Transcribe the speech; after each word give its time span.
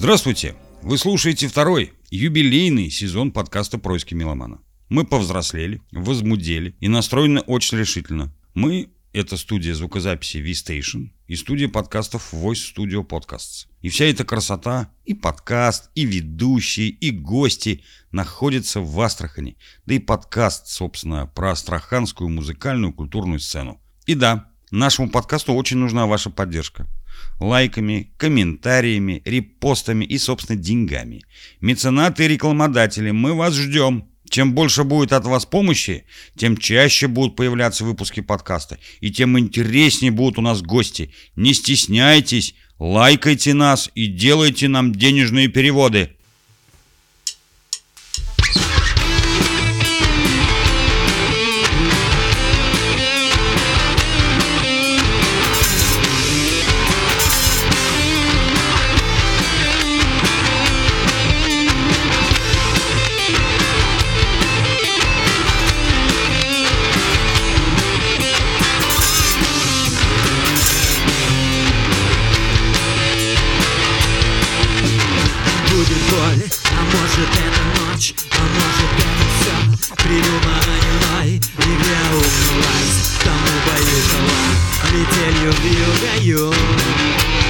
Здравствуйте! 0.00 0.54
Вы 0.80 0.96
слушаете 0.96 1.46
второй 1.46 1.92
юбилейный 2.10 2.88
сезон 2.88 3.32
подкаста 3.32 3.76
«Происки 3.76 4.14
меломана». 4.14 4.62
Мы 4.88 5.04
повзрослели, 5.04 5.82
возмудели 5.92 6.74
и 6.80 6.88
настроены 6.88 7.40
очень 7.40 7.76
решительно. 7.76 8.34
Мы– 8.54 8.88
это 9.12 9.36
студия 9.36 9.74
звукозаписи 9.74 10.38
V-Station 10.38 11.10
и 11.26 11.36
студия 11.36 11.68
подкастов 11.68 12.32
Voice 12.32 12.74
Studio 12.74 13.06
Podcasts. 13.06 13.66
И 13.82 13.90
вся 13.90 14.06
эта 14.06 14.24
красота, 14.24 14.90
и 15.04 15.12
подкаст, 15.12 15.90
и 15.94 16.06
ведущие, 16.06 16.88
и 16.88 17.10
гости 17.10 17.84
находятся 18.10 18.80
в 18.80 18.98
Астрахани. 19.02 19.58
Да 19.84 19.92
и 19.92 19.98
подкаст, 19.98 20.68
собственно, 20.68 21.26
про 21.26 21.50
астраханскую 21.50 22.30
музыкальную 22.30 22.94
культурную 22.94 23.38
сцену. 23.38 23.82
И 24.06 24.14
да, 24.14 24.48
нашему 24.70 25.10
подкасту 25.10 25.52
очень 25.52 25.76
нужна 25.76 26.06
ваша 26.06 26.30
поддержка 26.30 26.88
лайками, 27.38 28.12
комментариями, 28.16 29.22
репостами 29.24 30.04
и, 30.04 30.18
собственно, 30.18 30.58
деньгами. 30.58 31.22
Меценаты 31.60 32.24
и 32.24 32.28
рекламодатели, 32.28 33.10
мы 33.10 33.34
вас 33.34 33.54
ждем. 33.54 34.06
Чем 34.28 34.54
больше 34.54 34.84
будет 34.84 35.12
от 35.12 35.24
вас 35.24 35.44
помощи, 35.44 36.04
тем 36.36 36.56
чаще 36.56 37.08
будут 37.08 37.34
появляться 37.34 37.84
выпуски 37.84 38.20
подкаста, 38.20 38.78
и 39.00 39.10
тем 39.10 39.36
интереснее 39.36 40.12
будут 40.12 40.38
у 40.38 40.42
нас 40.42 40.62
гости. 40.62 41.12
Не 41.34 41.52
стесняйтесь, 41.52 42.54
лайкайте 42.78 43.54
нас 43.54 43.90
и 43.96 44.06
делайте 44.06 44.68
нам 44.68 44.94
денежные 44.94 45.48
переводы. 45.48 46.16
Let 84.82 84.94
me 84.94 85.04
tell 85.04 85.34
you, 85.42 85.50
real 85.62 85.92
guy, 86.02 86.16
you. 86.22 87.49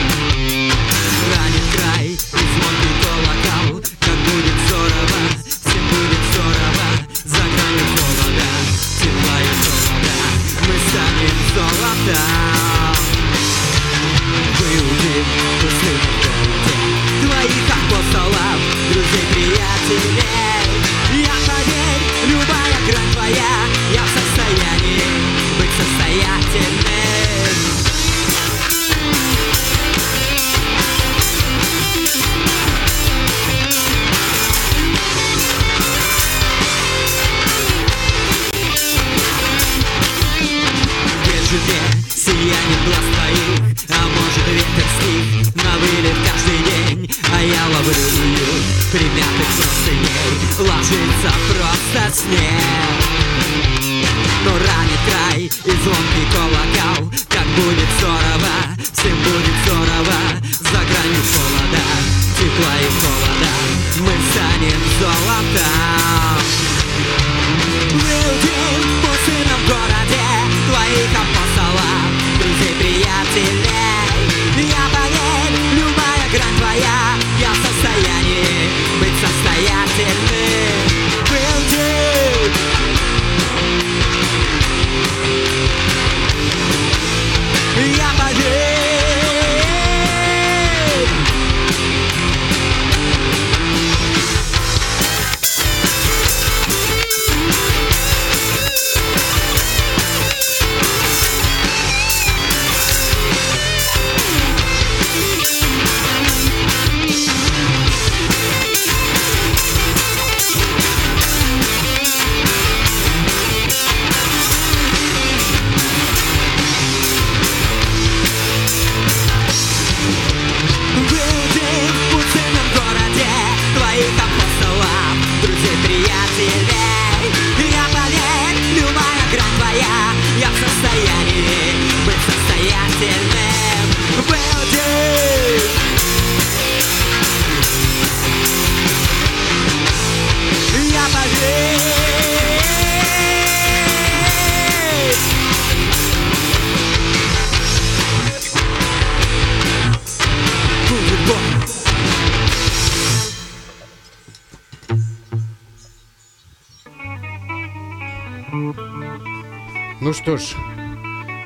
Что 160.31 160.37
ж, 160.37 160.55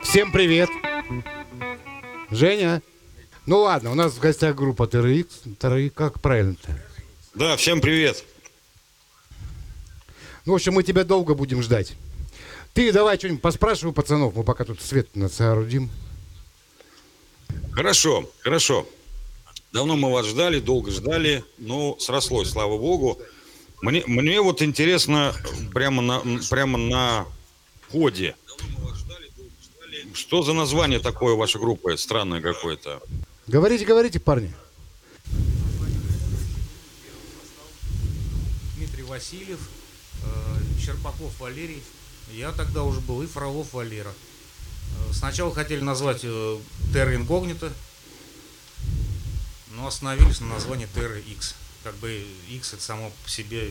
всем 0.03 0.31
привет. 0.31 0.69
Женя. 2.31 2.83
Ну 3.47 3.61
ладно, 3.61 3.91
у 3.91 3.95
нас 3.95 4.13
в 4.13 4.21
гостях 4.21 4.55
группа 4.55 4.83
TRX. 4.83 5.57
TRX, 5.59 5.89
как 5.89 6.21
правильно-то? 6.21 6.79
Да, 7.35 7.57
всем 7.57 7.81
привет. 7.81 8.23
Ну, 10.45 10.53
в 10.53 10.57
общем, 10.57 10.75
мы 10.75 10.83
тебя 10.83 11.05
долго 11.05 11.35
будем 11.35 11.63
ждать. 11.63 11.95
Ты 12.75 12.93
давай 12.93 13.17
что-нибудь 13.17 13.41
поспрашивай 13.41 13.95
пацанов, 13.95 14.37
мы 14.37 14.45
пока 14.45 14.65
тут 14.65 14.83
свет 14.83 15.09
соорудим. 15.33 15.89
Хорошо, 17.73 18.31
хорошо. 18.41 18.87
Давно 19.73 19.97
мы 19.97 20.13
вас 20.13 20.27
ждали, 20.27 20.61
долго 20.61 20.91
ждали, 20.91 21.43
но 21.57 21.97
срослось, 21.99 22.51
слава 22.51 22.77
богу. 22.77 23.19
Мне, 23.81 24.03
мне 24.07 24.43
вот 24.43 24.61
интересно 24.61 25.33
прямо 25.73 26.03
на, 26.03 26.23
прямо 26.51 26.77
на 26.77 27.27
ходе. 27.91 28.35
Что 30.13 30.43
за 30.43 30.53
название 30.53 31.01
такое 31.01 31.35
вашей 31.35 31.61
группы? 31.61 31.97
Странное 31.97 32.41
какое-то. 32.41 33.03
Говорите, 33.47 33.85
говорите, 33.85 34.21
парни. 34.21 34.53
Дмитрий 38.77 39.03
Васильев, 39.03 39.61
э, 40.23 40.81
Щербаков 40.81 41.39
Валерий. 41.41 41.83
Я 42.33 42.53
тогда 42.53 42.85
уже 42.85 43.01
был 43.01 43.23
и 43.23 43.27
Фролов 43.27 43.73
Валера. 43.73 44.11
Э, 44.11 45.13
сначала 45.13 45.55
хотели 45.55 45.81
назвать 45.81 46.21
э, 46.23 46.59
Terra 46.93 47.15
Incognita, 47.17 47.73
но 49.73 49.83
но 49.83 49.89
остановились 49.89 50.41
на 50.41 50.47
названии 50.47 50.89
Terra 50.95 51.21
X. 51.21 51.55
Как 51.83 51.95
бы 51.97 52.25
X 52.49 52.73
это 52.73 52.83
само 52.83 53.13
по 53.23 53.29
себе 53.29 53.69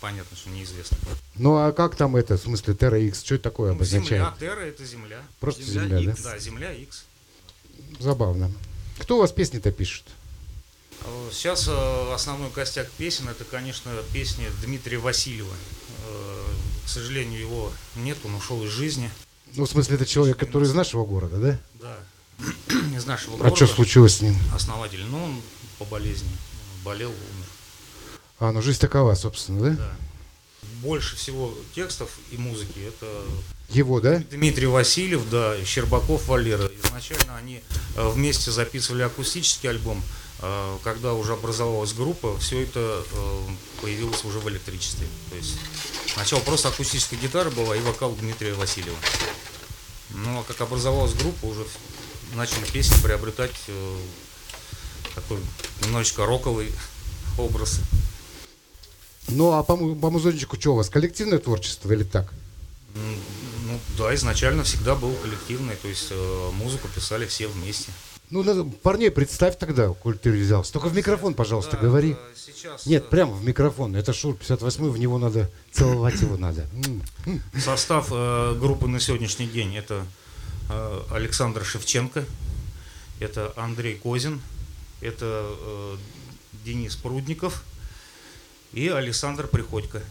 понятно, 0.00 0.36
что 0.36 0.50
неизвестно. 0.50 0.96
Ну 1.36 1.54
а 1.56 1.72
как 1.72 1.96
там 1.96 2.16
это, 2.16 2.36
в 2.36 2.40
смысле, 2.40 2.74
Terra 2.74 3.00
X, 3.08 3.22
что 3.24 3.34
это 3.36 3.44
такое 3.44 3.70
Ну, 3.70 3.76
обозначает? 3.76 4.08
земля, 4.10 4.34
Terra 4.40 4.60
это 4.68 4.84
земля. 4.84 5.22
Просто 5.40 5.62
Земля 5.62 5.98
земля, 5.98 6.12
X. 6.12 6.22
да? 6.22 6.30
Да, 6.32 6.38
Земля 6.38 6.72
X. 6.72 7.04
Забавно. 7.98 8.50
Кто 8.98 9.16
у 9.16 9.20
вас 9.20 9.32
песни-то 9.32 9.70
пишет? 9.72 10.04
Э, 11.02 11.28
Сейчас 11.32 11.66
э, 11.68 12.12
основной 12.14 12.50
костяк 12.50 12.90
песен 12.92 13.28
это, 13.28 13.44
конечно, 13.44 13.92
песни 14.12 14.46
Дмитрия 14.62 14.98
Васильева. 14.98 15.54
Э, 16.06 16.44
К 16.84 16.88
сожалению, 16.88 17.40
его 17.40 17.72
нет, 17.96 18.18
он 18.24 18.34
ушел 18.34 18.64
из 18.64 18.70
жизни. 18.70 19.10
Ну, 19.54 19.64
в 19.64 19.70
смысле, 19.70 19.96
это 19.96 20.06
человек, 20.06 20.36
который 20.38 20.64
из 20.64 20.74
нашего 20.74 21.04
города, 21.04 21.36
да? 21.38 21.58
Да. 21.80 21.98
Из 22.96 23.06
нашего 23.06 23.36
А 23.36 23.38
города. 23.38 23.56
что 23.56 23.66
случилось 23.66 24.16
с 24.16 24.20
ним? 24.20 24.36
Основатель. 24.54 25.02
Ну, 25.06 25.24
он 25.24 25.40
по 25.78 25.84
болезни 25.86 26.28
болел, 26.84 27.08
умер. 27.10 27.46
А, 28.38 28.52
ну 28.52 28.60
жизнь 28.60 28.80
такова, 28.80 29.14
собственно, 29.14 29.70
да? 29.70 29.76
Да. 29.76 29.96
Больше 30.82 31.16
всего 31.16 31.54
текстов 31.74 32.10
и 32.30 32.36
музыки 32.36 32.78
это 32.86 33.06
Его, 33.70 34.00
да? 34.00 34.22
Дмитрий 34.30 34.66
Васильев, 34.66 35.28
да, 35.30 35.56
Щербаков 35.64 36.26
Валера. 36.26 36.70
Изначально 36.84 37.36
они 37.36 37.62
э, 37.96 38.08
вместе 38.08 38.50
записывали 38.50 39.02
акустический 39.02 39.70
альбом. 39.70 40.02
Э, 40.40 40.76
Когда 40.84 41.14
уже 41.14 41.32
образовалась 41.32 41.94
группа, 41.94 42.36
все 42.38 42.62
это 42.64 43.02
э, 43.10 43.38
появилось 43.80 44.22
уже 44.24 44.38
в 44.38 44.48
электричестве. 44.50 45.06
То 45.30 45.36
есть 45.36 45.54
сначала 46.12 46.40
просто 46.40 46.68
акустическая 46.68 47.18
гитара 47.18 47.50
была 47.50 47.74
и 47.74 47.80
вокал 47.80 48.12
Дмитрия 48.14 48.52
Васильева. 48.52 48.96
Ну 50.10 50.40
а 50.40 50.44
как 50.44 50.60
образовалась 50.60 51.14
группа, 51.14 51.46
уже 51.46 51.64
начали 52.34 52.64
песни 52.70 53.02
приобретать 53.02 53.54
такой 55.14 55.38
немножечко 55.84 56.26
роковый 56.26 56.70
образ. 57.38 57.80
Ну, 59.28 59.52
а 59.52 59.62
по, 59.62 59.76
по 59.76 60.10
музончику 60.10 60.58
что 60.60 60.72
у 60.72 60.76
вас, 60.76 60.88
коллективное 60.88 61.38
творчество 61.38 61.92
или 61.92 62.04
так? 62.04 62.32
Ну 62.94 63.78
да, 63.98 64.14
изначально 64.14 64.62
всегда 64.64 64.94
был 64.94 65.12
коллективный, 65.22 65.74
то 65.76 65.88
есть 65.88 66.08
э, 66.10 66.50
музыку 66.54 66.88
писали 66.94 67.26
все 67.26 67.48
вместе. 67.48 67.90
Ну, 68.30 68.42
надо, 68.42 68.64
парней 68.64 69.10
представь 69.10 69.58
тогда, 69.58 69.88
коль 69.90 70.18
ты 70.18 70.30
взялся. 70.32 70.72
Только 70.72 70.88
в 70.88 70.94
микрофон, 70.94 71.34
пожалуйста, 71.34 71.72
Да, 71.76 71.82
говори. 71.82 72.12
э, 72.12 72.16
Сейчас 72.34 72.86
Нет, 72.86 73.04
э, 73.04 73.08
прямо 73.08 73.32
в 73.32 73.44
микрофон. 73.44 73.94
Это 73.96 74.12
Шур 74.12 74.34
58, 74.34 74.88
в 74.90 74.98
него 74.98 75.18
надо 75.18 75.50
целовать 75.72 76.20
его 76.20 76.36
надо. 76.36 76.66
Состав 77.58 78.08
э, 78.10 78.56
группы 78.58 78.86
на 78.88 78.98
сегодняшний 79.00 79.46
день 79.46 79.76
это 79.76 80.04
э, 80.70 81.00
Александр 81.10 81.64
Шевченко, 81.64 82.24
это 83.20 83.52
Андрей 83.56 83.94
Козин, 83.96 84.40
это 85.00 85.46
э, 85.60 85.96
Денис 86.64 86.96
Прудников 86.96 87.62
и 88.72 88.88
Александр 88.88 89.46
Приходько. 89.46 90.02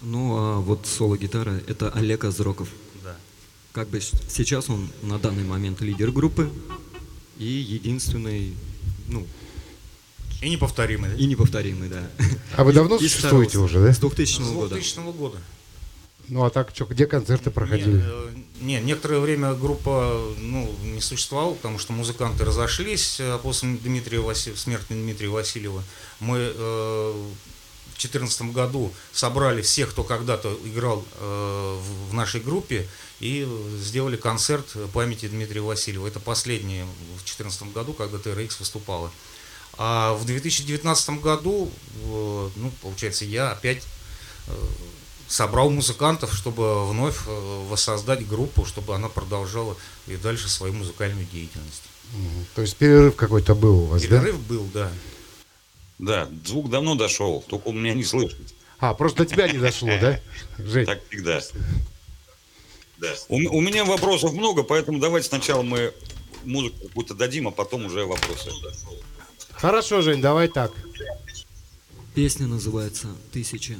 Ну, 0.00 0.36
а 0.36 0.58
вот 0.60 0.86
соло-гитара— 0.86 1.60
это 1.66 1.90
Олег 1.90 2.24
Азроков. 2.24 2.68
Да. 3.04 3.16
Как 3.72 3.88
бы 3.88 4.00
с- 4.00 4.12
сейчас 4.28 4.68
он 4.68 4.88
на 5.02 5.18
данный 5.18 5.44
момент 5.44 5.80
лидер 5.80 6.10
группы 6.10 6.50
и 7.38 7.44
единственный, 7.44 8.54
ну, 9.08 9.26
И 10.42 10.50
неповторимый. 10.50 11.10
да? 11.10 11.16
и 11.16 11.26
неповторимый, 11.26 11.88
да. 11.88 12.10
А 12.56 12.64
вы 12.64 12.72
давно 12.72 12.96
И 12.96 13.08
существуете 13.08 13.58
уже, 13.58 13.80
да? 13.80 13.92
С 13.92 13.98
2000 13.98 14.42
С 14.42 14.50
года. 14.50 14.74
2000 14.74 15.12
года. 15.12 15.38
Ну, 16.28 16.44
а 16.44 16.50
так 16.50 16.70
что, 16.74 16.84
где 16.86 17.06
концерты 17.06 17.50
проходили? 17.50 17.96
Не, 17.96 18.02
э, 18.04 18.30
не, 18.60 18.80
некоторое 18.80 19.18
время 19.20 19.54
группа 19.54 20.20
ну, 20.38 20.72
не 20.84 21.00
существовала, 21.00 21.54
потому 21.54 21.78
что 21.78 21.92
музыканты 21.92 22.44
разошлись 22.44 23.18
э, 23.20 23.38
после 23.42 23.74
Дмитрия 23.76 24.18
Васи- 24.18 24.56
смерти 24.56 24.92
Дмитрия 24.94 25.28
Васильева. 25.28 25.82
Мы 26.20 26.38
э, 26.56 27.26
2014 28.02 28.52
году 28.52 28.92
собрали 29.12 29.62
всех, 29.62 29.90
кто 29.90 30.04
когда-то 30.04 30.56
играл 30.64 31.04
э, 31.18 31.80
в, 32.08 32.14
нашей 32.14 32.40
группе, 32.40 32.88
и 33.20 33.48
сделали 33.80 34.16
концерт 34.16 34.66
памяти 34.92 35.28
Дмитрия 35.28 35.60
Васильева. 35.60 36.06
Это 36.06 36.20
последний 36.20 36.82
в 36.82 37.18
2014 37.18 37.72
году, 37.72 37.92
когда 37.92 38.18
TRX 38.18 38.58
выступала. 38.58 39.10
А 39.78 40.14
в 40.14 40.24
2019 40.24 41.20
году, 41.20 41.70
э, 42.02 42.48
ну, 42.56 42.72
получается, 42.82 43.24
я 43.24 43.52
опять 43.52 43.82
э, 44.48 44.52
собрал 45.28 45.70
музыкантов, 45.70 46.34
чтобы 46.34 46.86
вновь 46.88 47.16
воссоздать 47.68 48.26
группу, 48.26 48.64
чтобы 48.64 48.94
она 48.94 49.08
продолжала 49.08 49.76
и 50.06 50.16
дальше 50.16 50.48
свою 50.48 50.74
музыкальную 50.74 51.26
деятельность. 51.26 51.84
То 52.54 52.60
есть 52.62 52.76
перерыв 52.76 53.16
какой-то 53.16 53.54
был 53.54 53.84
у 53.84 53.86
вас, 53.86 54.02
да? 54.02 54.08
Перерыв 54.08 54.40
был, 54.40 54.68
да. 54.74 54.92
Да, 56.02 56.28
звук 56.44 56.68
давно 56.68 56.96
дошел, 56.96 57.44
только 57.46 57.68
он 57.68 57.80
меня 57.80 57.94
не 57.94 58.02
слышит. 58.02 58.36
А, 58.80 58.92
просто 58.92 59.18
до 59.18 59.30
тебя 59.30 59.46
не 59.46 59.58
дошло, 59.58 59.88
да? 60.00 60.20
Жень, 60.58 60.84
Так 60.84 61.00
всегда. 61.08 61.40
Да. 62.98 63.14
У, 63.28 63.36
у 63.36 63.60
меня 63.60 63.84
вопросов 63.84 64.32
много, 64.32 64.64
поэтому 64.64 64.98
давайте 64.98 65.28
сначала 65.28 65.62
мы 65.62 65.94
музыку 66.42 66.88
какую-то 66.88 67.14
дадим, 67.14 67.46
а 67.46 67.52
потом 67.52 67.86
уже 67.86 68.04
вопросы. 68.04 68.50
хорошо, 69.52 70.02
Жень, 70.02 70.20
давай 70.20 70.48
так. 70.48 70.72
Песня 72.16 72.48
называется 72.48 73.06
«Тысяча». 73.30 73.76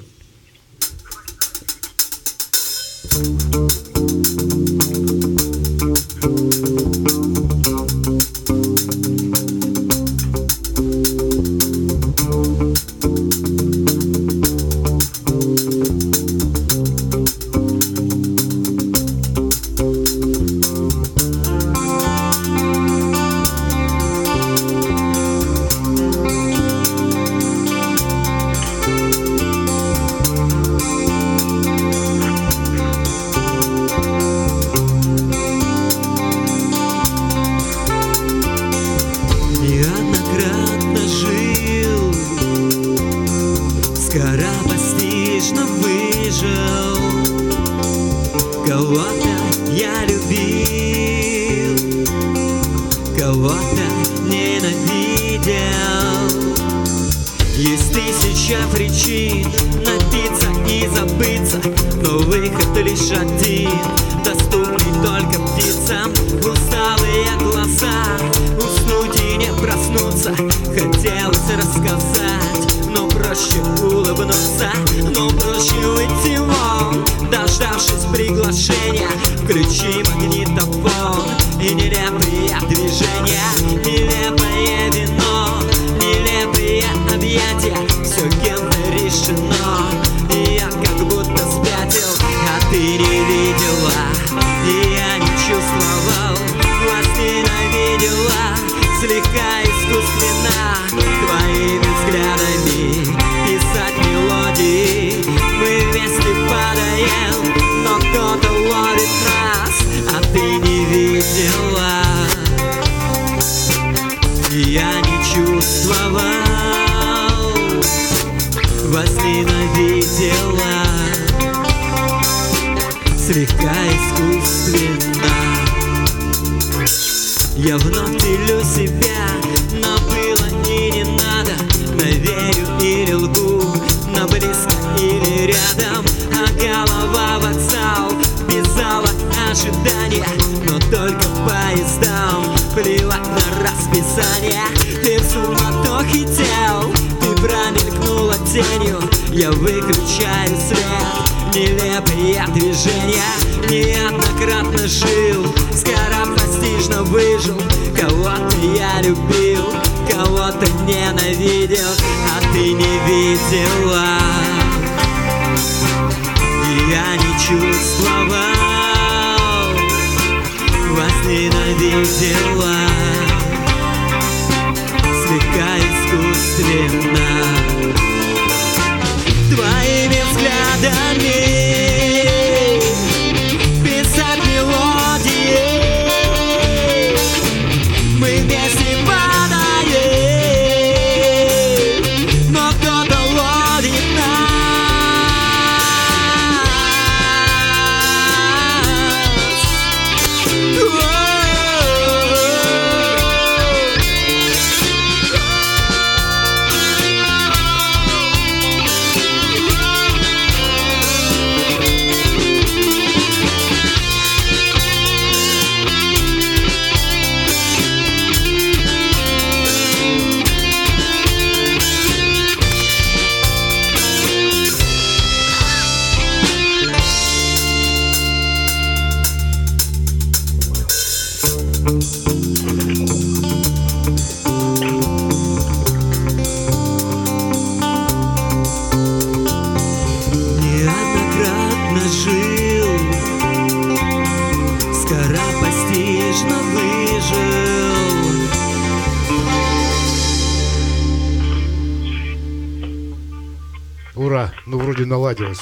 Неоднократно 6.22 6.61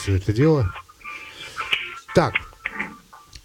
все 0.00 0.16
это 0.16 0.33
дело. 0.33 0.73
Так, 2.14 2.35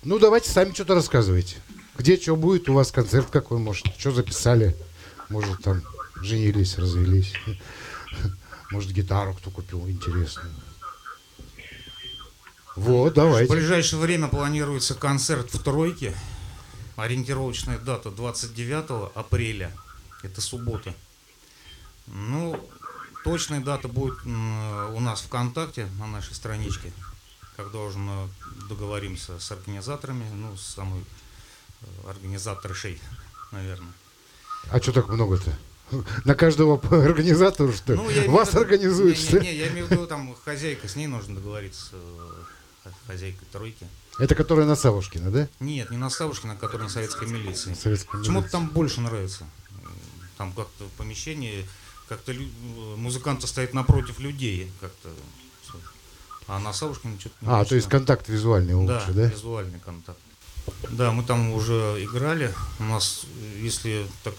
ну 0.04 0.20
давайте 0.20 0.50
сами 0.50 0.74
что-то 0.74 0.96
рассказывайте. 0.96 1.58
Где 1.98 2.18
что 2.18 2.36
будет, 2.36 2.70
у 2.70 2.74
вас 2.74 2.92
концерт 2.92 3.30
какой, 3.30 3.60
может, 3.60 3.88
что 3.98 4.12
записали? 4.12 4.76
Может, 5.30 5.62
там 5.64 5.82
женились, 6.22 6.78
развелись. 6.78 7.34
Может, 8.72 8.92
гитару 8.92 9.34
кто 9.34 9.52
купил 9.52 9.88
интересную. 9.88 10.52
Вот, 12.76 13.14
В 13.14 13.16
давайте. 13.16 13.52
ближайшее 13.52 14.00
время 14.00 14.28
планируется 14.28 14.96
концерт 14.96 15.54
в 15.54 15.64
Тройке. 15.64 16.14
Ориентировочная 16.98 17.78
дата 17.78 18.10
29 18.12 19.12
апреля. 19.16 19.72
Это 20.24 20.42
суббота. 20.42 20.94
Ну, 22.08 22.60
точная 23.26 23.60
дата 23.60 23.88
будет 23.88 24.24
у 24.24 25.00
нас 25.00 25.22
ВКонтакте, 25.22 25.88
на 26.00 26.06
нашей 26.08 26.36
страничке. 26.36 26.94
Когда 27.58 27.80
уже 27.80 27.98
мы 27.98 28.30
договоримся 28.70 29.40
с 29.40 29.52
организаторами, 29.52 30.26
ну, 30.34 30.56
с 30.56 30.62
самой 30.76 31.02
э, 31.82 32.10
организаторшей, 32.10 33.02
наверное. 33.52 33.94
А 34.70 34.82
что 34.82 34.92
так 34.92 35.08
много-то? 35.08 35.58
На 36.26 36.36
каждого 36.36 36.76
по 36.78 37.04
организатору, 37.04 37.72
что 37.72 37.94
ли? 37.94 38.00
Ну, 38.00 38.10
я 38.10 38.30
Вас 38.30 38.50
виду- 38.50 38.62
организуют, 38.62 39.18
не, 39.18 39.24
что 39.24 39.40
не, 39.40 39.48
ли? 39.48 39.54
не, 39.54 39.58
я 39.58 39.68
имею 39.70 39.88
в 39.88 39.92
виду, 39.92 40.06
там 40.06 40.36
хозяйка, 40.44 40.88
с 40.88 40.96
ней 40.98 41.08
нужно 41.08 41.36
договориться, 41.36 41.92
э, 41.94 42.90
хозяйкой 43.08 43.48
тройки. 43.52 43.88
Это 44.20 44.36
которая 44.36 44.66
на 44.68 44.76
Савушкина, 44.76 45.32
да? 45.32 45.48
Нет, 45.62 45.90
не 45.92 45.98
на 45.98 46.10
Савушкина, 46.10 46.58
который 46.58 46.84
на 46.84 46.90
советской 46.90 47.28
милиции. 47.28 47.74
Советская 47.74 48.20
Почему-то 48.20 48.50
там 48.50 48.68
больше 48.68 49.02
нравится. 49.02 49.46
Там 50.38 50.52
как-то 50.52 50.84
помещение, 50.98 51.66
как-то 52.08 52.32
э, 52.32 52.38
музыканты 52.98 53.48
стоят 53.48 53.74
напротив 53.74 54.20
людей, 54.20 54.72
как-то. 54.82 55.10
А 56.48 56.60
на 56.60 56.74
Савушкине 56.74 57.20
что-то 57.20 57.36
не 57.42 57.48
А, 57.50 57.66
то 57.66 57.74
есть 57.74 57.90
контакт 57.90 58.30
визуальный 58.30 58.76
лучше, 58.76 59.14
да? 59.14 59.26
визуальный 59.26 59.80
контакт. 59.80 60.20
Да, 60.92 61.12
мы 61.12 61.24
там 61.24 61.52
уже 61.54 61.74
играли. 62.04 62.54
У 62.80 62.84
нас, 62.84 63.26
если 63.60 64.06
так 64.24 64.36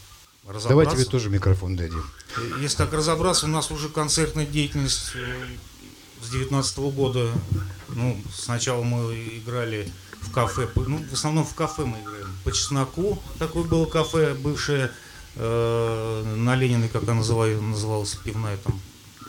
разобраться, 0.46 0.68
Давай 0.68 0.86
тебе 0.86 1.04
тоже 1.04 1.30
микрофон 1.30 1.74
дадим. 1.76 2.04
э, 2.36 2.60
если 2.60 2.76
так 2.78 2.92
разобраться, 2.92 3.46
у 3.46 3.48
нас 3.48 3.70
уже 3.72 3.88
концертная 3.88 4.46
деятельность 4.46 5.12
э, 5.14 5.46
с 6.22 6.30
19 6.30 6.78
года. 6.78 7.32
Ну, 7.88 8.20
сначала 8.32 8.82
мы 8.82 9.12
играли 9.38 9.90
в 10.20 10.30
кафе, 10.30 10.68
ну, 10.76 10.98
в 10.98 11.12
основном 11.12 11.44
в 11.44 11.54
кафе 11.54 11.84
мы 11.84 12.00
играем. 12.00 12.36
По 12.44 12.52
чесноку 12.52 13.20
такое 13.38 13.64
было 13.64 13.86
кафе, 13.86 14.34
бывшее 14.34 14.92
на 15.36 16.56
Лениной, 16.56 16.88
как 16.88 17.02
она 17.04 17.14
называлась, 17.14 17.60
называлась 17.60 18.14
пивная 18.24 18.56
там. 18.56 18.80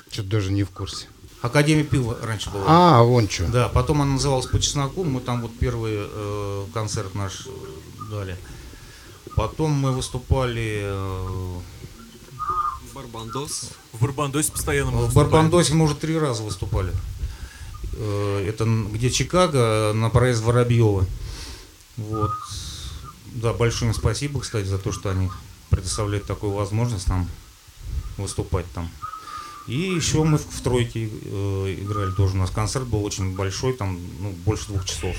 Что-то 0.09 0.29
даже 0.29 0.51
не 0.51 0.63
в 0.63 0.69
курсе. 0.69 1.07
Академия 1.41 1.83
пива 1.83 2.17
раньше 2.21 2.49
была. 2.49 2.63
А, 2.67 3.03
вон 3.03 3.29
что. 3.29 3.45
Да, 3.47 3.69
потом 3.69 4.01
она 4.01 4.13
называлась 4.13 4.47
по 4.47 4.59
чесноку. 4.59 5.03
Мы 5.03 5.19
там 5.21 5.41
вот 5.41 5.51
первый 5.59 5.93
э, 5.95 6.65
концерт 6.73 7.13
наш 7.13 7.45
э, 7.45 7.49
дали. 8.09 8.37
Потом 9.35 9.71
мы 9.71 9.91
выступали 9.91 10.81
э, 10.83 11.59
Барбандос. 12.95 13.69
В 13.93 14.01
Барбандосе 14.01 14.51
постоянно 14.51 14.91
мы 14.91 15.05
в. 15.05 15.13
Барбандосе, 15.13 15.75
мы 15.75 15.85
уже 15.85 15.95
три 15.95 16.17
раза 16.17 16.41
выступали. 16.41 16.91
Э, 17.93 18.45
это 18.47 18.65
где 18.65 19.11
Чикаго, 19.11 19.91
на 19.93 20.09
проезд 20.09 20.41
Воробьева. 20.41 21.05
Вот. 21.97 22.31
Да, 23.27 23.53
большое 23.53 23.91
им 23.91 23.95
спасибо, 23.95 24.39
кстати, 24.39 24.65
за 24.65 24.79
то, 24.79 24.91
что 24.91 25.11
они 25.11 25.29
предоставляют 25.69 26.25
такую 26.25 26.53
возможность 26.53 27.07
нам 27.07 27.27
выступать 28.17 28.65
там. 28.73 28.89
И 29.67 29.75
еще 29.77 30.23
мы 30.23 30.37
в, 30.37 30.45
в 30.45 30.61
тройке 30.61 31.09
э, 31.09 31.75
играли 31.81 32.11
тоже. 32.11 32.35
У 32.35 32.37
нас 32.37 32.49
концерт 32.51 32.87
был 32.87 33.03
очень 33.03 33.35
большой, 33.35 33.73
там 33.73 33.99
ну, 34.21 34.31
больше 34.45 34.67
двух 34.67 34.85
часов. 34.85 35.15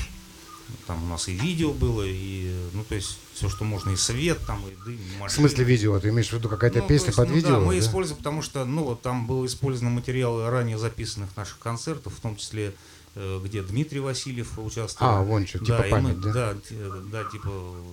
Там 0.87 1.03
у 1.05 1.07
нас 1.07 1.29
и 1.29 1.33
видео 1.33 1.73
было, 1.73 2.03
и 2.03 2.47
э, 2.49 2.69
ну 2.75 2.85
то 2.85 2.95
есть 2.95 3.19
все, 3.35 3.49
что 3.49 3.65
можно, 3.65 3.91
и 3.91 3.97
свет, 3.97 4.39
там, 4.47 4.63
и 4.67 4.75
дым, 4.85 4.95
и 4.95 5.17
В 5.17 5.21
машины. 5.21 5.49
смысле 5.49 5.65
видео? 5.65 5.99
Ты 6.01 6.09
имеешь 6.11 6.29
в 6.29 6.33
виду 6.33 6.49
какая-то 6.49 6.81
Ну, 6.81 6.87
песня 6.89 7.07
есть, 7.09 7.17
под 7.17 7.29
ну 7.29 7.35
видео? 7.35 7.51
Да, 7.53 7.61
мы 7.61 7.75
да? 7.75 7.81
используем, 7.81 8.19
потому 8.19 8.43
что 8.43 8.65
ну, 8.65 8.85
вот 8.85 9.03
там 9.03 9.27
был 9.27 9.45
использован 9.47 9.93
материалы 9.93 10.49
ранее 10.51 10.79
записанных 10.79 11.35
наших 11.37 11.59
концертов, 11.59 12.15
в 12.15 12.21
том 12.21 12.37
числе, 12.37 12.75
э, 13.15 13.41
где 13.45 13.63
Дмитрий 13.63 14.01
Васильев 14.01 14.59
участвовал. 14.59 15.13
А, 15.13 15.23
вон 15.23 15.47
что, 15.47 15.59
типа 15.59 15.83
и 15.87 15.91
память, 15.91 16.17
мы- 16.17 16.23
да? 16.23 16.33
Да, 16.33 16.55
т- 16.55 16.75
да, 17.13 17.25
типа, 17.25 17.49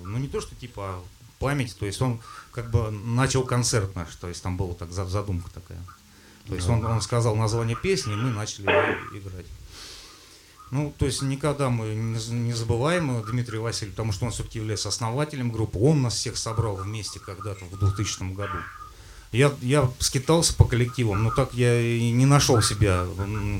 ну 0.05 0.17
не 0.17 0.27
то, 0.27 0.39
что 0.41 0.55
типа 0.55 0.81
а 0.85 1.03
память, 1.39 1.75
то 1.77 1.85
есть 1.85 2.01
он 2.01 2.19
как 2.51 2.71
бы 2.71 2.89
начал 2.91 3.43
концерт 3.43 3.95
наш, 3.95 4.15
то 4.15 4.27
есть 4.27 4.41
там 4.41 4.57
была 4.57 4.73
так 4.73 4.91
за- 4.91 5.05
задумка 5.07 5.49
такая. 5.53 5.79
То 6.47 6.53
есть 6.55 6.67
он, 6.69 6.85
он 6.85 7.01
сказал 7.01 7.35
название 7.35 7.75
песни, 7.75 8.13
и 8.13 8.15
мы 8.15 8.29
начали 8.31 8.65
играть. 9.17 9.45
Ну, 10.71 10.93
то 10.97 11.05
есть 11.05 11.21
никогда 11.21 11.69
мы 11.69 11.93
не 11.93 12.53
забываем 12.53 13.21
Дмитрия 13.23 13.59
Васильева, 13.59 13.93
потому 13.93 14.11
что 14.11 14.25
он 14.25 14.31
все-таки 14.31 14.59
является 14.59 14.89
основателем 14.89 15.51
группы. 15.51 15.77
Он 15.79 16.01
нас 16.01 16.15
всех 16.15 16.37
собрал 16.37 16.75
вместе 16.75 17.19
когда-то 17.19 17.65
в 17.65 17.77
2000 17.79 18.33
году. 18.33 18.57
Я, 19.31 19.53
я 19.61 19.89
скитался 19.99 20.55
по 20.55 20.65
коллективам, 20.65 21.23
но 21.23 21.29
так 21.31 21.53
я 21.53 21.79
и 21.81 22.11
не 22.11 22.25
нашел 22.25 22.61
себя, 22.61 23.05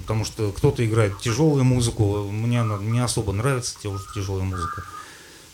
потому 0.01 0.23
что 0.25 0.51
кто-то 0.51 0.85
играет 0.85 1.19
тяжелую 1.19 1.63
музыку, 1.63 2.23
мне 2.31 2.61
она 2.61 2.77
не 2.77 2.99
особо 2.99 3.33
нравится 3.33 3.75
тяж- 3.83 4.13
тяжелая 4.13 4.43
музыка, 4.45 4.83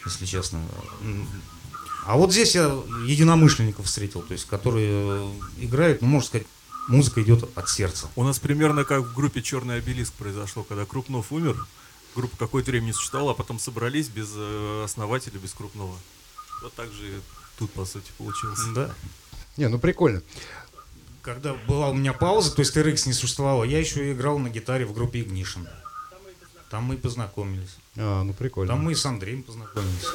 если 0.06 0.26
честно. 0.26 0.62
А 2.06 2.18
вот 2.18 2.32
здесь 2.32 2.56
я 2.56 2.66
единомышленников 3.06 3.86
встретил, 3.86 4.22
то 4.22 4.34
есть 4.34 4.48
которые 4.48 4.90
э, 4.92 5.32
играют, 5.60 6.02
ну, 6.02 6.08
можно 6.08 6.28
сказать, 6.28 6.48
музыка 6.88 7.22
идет 7.22 7.50
от 7.56 7.70
сердца. 7.70 8.10
У 8.16 8.24
нас 8.24 8.40
примерно 8.40 8.84
как 8.84 9.04
в 9.04 9.14
группе 9.14 9.42
Черный 9.42 9.78
обелиск 9.78 10.14
произошло, 10.14 10.64
когда 10.64 10.86
Крупнов 10.86 11.32
умер. 11.32 11.66
Группа 12.16 12.36
какое-то 12.38 12.72
время 12.72 12.86
не 12.86 12.94
существовала, 12.94 13.32
а 13.32 13.34
потом 13.36 13.60
собрались 13.60 14.10
без 14.10 14.32
э, 14.36 14.82
основателя, 14.84 15.38
без 15.40 15.54
Крупнова. 15.54 15.96
Вот 16.64 16.74
так 16.74 16.92
же 16.92 17.08
и 17.08 17.14
тут, 17.58 17.72
по 17.72 17.86
сути, 17.86 18.12
получилось. 18.18 18.60
Да. 18.76 18.94
Не, 19.58 19.70
ну 19.70 19.80
прикольно. 19.80 20.22
Когда 21.22 21.54
была 21.54 21.90
у 21.90 21.94
меня 21.94 22.14
пауза, 22.14 22.54
то 22.54 22.62
есть 22.62 22.76
TRX 22.76 23.08
не 23.08 23.14
существовало, 23.14 23.64
я 23.64 23.80
еще 23.80 24.12
играл 24.12 24.40
на 24.40 24.50
гитаре 24.50 24.86
в 24.86 24.94
группе 24.94 25.22
Ignition. 25.22 25.68
Там 26.72 26.86
мы 26.86 26.96
и 26.96 26.98
познакомились. 26.98 27.76
А, 27.98 28.24
ну 28.24 28.34
прикольно. 28.34 28.74
Там 28.74 28.84
мы 28.84 28.94
и 28.94 28.96
с 28.96 29.06
Андреем 29.06 29.44
познакомились. 29.44 30.02
Там 30.02 30.14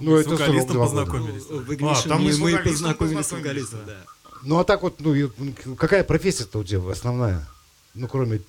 Ну, 0.00 0.12
мы 0.12 0.18
с 0.22 0.26
это 0.26 0.30
вокалистом 0.30 0.74
два 0.74 0.86
года. 0.86 1.04
познакомились. 1.12 2.04
А, 2.04 2.08
там 2.08 2.22
мы 2.22 2.32
с 2.32 2.38
мы 2.38 2.52
вокалистом 2.52 2.72
познакомились 2.94 3.26
с 3.26 3.32
вокалистом, 3.32 3.80
да. 3.86 3.96
Ну 4.42 4.58
а 4.58 4.64
так 4.64 4.82
вот, 4.82 5.00
ну 5.00 5.14
м, 5.14 5.54
какая 5.76 6.04
профессия-то 6.04 6.58
у 6.60 6.64
тебя 6.64 6.90
основная? 6.90 7.46
Ну 7.94 8.06
кроме. 8.06 8.40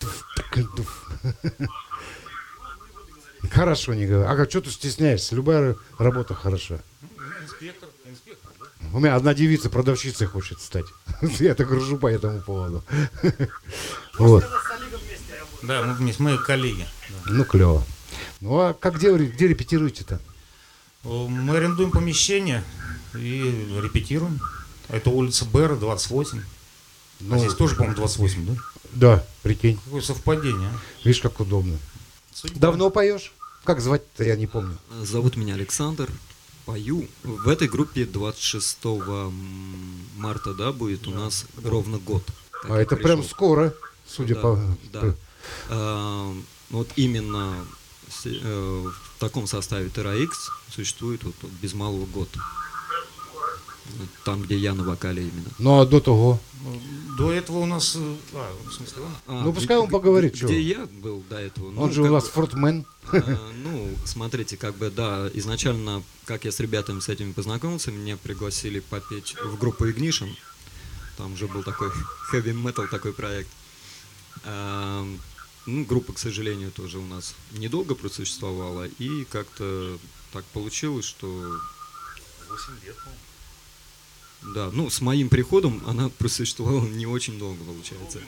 Хорошо 3.51 3.93
не 3.93 4.05
говорю. 4.05 4.27
А 4.29 4.49
что 4.49 4.61
ты 4.61 4.69
стесняешься? 4.69 5.35
Любая 5.35 5.75
работа 5.97 6.35
хороша. 6.35 6.81
Инспектор, 7.41 7.89
инспектор, 8.05 8.51
да? 8.59 8.65
У 8.93 8.99
меня 8.99 9.15
одна 9.15 9.33
девица 9.33 9.69
продавщицей 9.69 10.27
хочет 10.27 10.59
стать. 10.61 10.85
Я 11.39 11.55
так 11.55 11.71
ржу 11.71 11.97
по 11.97 12.07
этому 12.07 12.41
поводу. 12.41 12.83
Вот. 14.17 14.45
Да, 15.63 15.83
мы 15.83 15.93
вместе, 15.93 16.21
мы 16.21 16.37
коллеги. 16.37 16.85
Ну 17.25 17.45
клево. 17.45 17.83
Ну 18.41 18.59
а 18.59 18.73
как 18.73 18.95
где, 18.95 19.15
где 19.15 19.47
репетируете-то? 19.47 20.19
Э, 21.03 21.27
Мы 21.27 21.55
арендуем 21.57 21.91
помещение 21.91 22.63
и 23.15 23.77
репетируем. 23.81 24.39
Это 24.87 25.09
улица 25.09 25.45
Бера, 25.45 25.75
28. 25.75 26.41
Ну, 27.21 27.35
а 27.35 27.39
здесь 27.39 27.53
тоже, 27.53 27.75
по-моему, 27.75 27.95
28, 27.97 28.45
да? 28.45 28.55
Да, 28.93 29.25
прикинь. 29.43 29.77
Какое 29.85 30.01
совпадение, 30.01 30.69
а? 30.69 30.79
Видишь, 31.03 31.21
как 31.21 31.39
удобно. 31.39 31.77
Судьба. 32.33 32.59
Давно 32.59 32.89
поешь? 32.89 33.33
Как 33.65 33.81
звать-то, 33.81 34.23
я 34.23 34.35
не 34.35 34.47
помню. 34.47 34.77
Зовут 35.03 35.35
меня 35.35 35.55
Александр. 35.55 36.09
Пою. 36.65 37.07
В 37.23 37.47
этой 37.49 37.67
группе 37.67 38.05
26 38.05 38.77
м, 38.85 39.33
марта, 40.17 40.53
да, 40.53 40.71
будет 40.71 41.07
у 41.07 41.11
нас 41.11 41.45
ровно 41.63 41.97
год. 41.97 42.23
А 42.63 42.77
это 42.77 42.95
прям 42.95 43.19
пришел. 43.19 43.29
скоро, 43.31 43.73
судя 44.07 44.35
Да, 44.35 44.41
по... 44.41 44.77
да. 44.93 45.15
А, 45.69 46.33
вот 46.69 46.89
именно 46.95 47.55
э, 48.25 48.85
в 49.19 49.21
таком 49.21 49.47
составе 49.47 49.89
TerraX 49.89 50.29
существует 50.73 51.25
вот 51.25 51.35
без 51.61 51.73
малого 51.73 52.05
год. 52.05 52.29
Там, 54.23 54.43
где 54.43 54.55
я 54.57 54.73
на 54.73 54.83
вокале 54.85 55.23
именно. 55.23 55.49
Ну 55.57 55.81
а 55.81 55.85
до 55.85 55.99
того? 55.99 56.39
До 57.17 57.29
этого 57.33 57.57
у 57.57 57.65
нас... 57.65 57.97
э, 57.97 58.15
А, 58.33 58.55
в 58.69 58.71
смысле, 58.71 59.03
он? 59.03 59.11
А, 59.27 59.43
Ну, 59.43 59.51
пускай 59.51 59.75
он 59.75 59.89
поговорит, 59.89 60.35
Где 60.35 60.39
чего. 60.39 60.51
я 60.53 60.85
был 60.85 61.21
до 61.29 61.37
этого? 61.37 61.67
Он 61.67 61.75
Ну, 61.75 61.91
же 61.91 62.03
у 62.03 62.13
нас 62.13 62.23
бы, 62.25 62.29
фронтмен. 62.29 62.85
а, 63.11 63.51
Ну, 63.61 63.89
смотрите, 64.05 64.55
как 64.55 64.75
бы, 64.77 64.89
да, 64.89 65.29
изначально, 65.33 66.01
как 66.23 66.45
я 66.45 66.53
с 66.53 66.59
ребятами 66.61 67.01
с 67.01 67.09
этими 67.09 67.33
познакомился, 67.33 67.91
меня 67.91 68.15
пригласили 68.15 68.79
попеть 68.79 69.35
в 69.43 69.57
группу 69.57 69.85
Ignition. 69.85 70.29
Там 71.17 71.35
же 71.35 71.47
был 71.49 71.63
такой 71.63 71.89
heavy 72.31 72.53
metal 72.53 72.87
такой 72.87 73.11
проект. 73.11 73.49
Ну, 75.69 75.85
группа, 75.85 76.13
к 76.13 76.19
сожалению, 76.19 76.71
тоже 76.71 76.97
у 76.97 77.05
нас 77.05 77.35
недолго 77.51 77.93
просуществовала, 77.93 78.87
и 78.97 79.23
как-то 79.25 79.97
так 80.33 80.43
получилось, 80.45 81.05
что 81.05 81.27
8 81.27 82.73
лет, 82.85 82.95
по-моему. 82.95 84.55
да, 84.55 84.69
ну, 84.73 84.89
с 84.89 84.99
моим 85.01 85.29
приходом 85.29 85.81
она 85.85 86.09
просуществовала 86.09 86.83
не 86.85 87.05
очень 87.05 87.37
долго, 87.37 87.63
получается. 87.63 88.19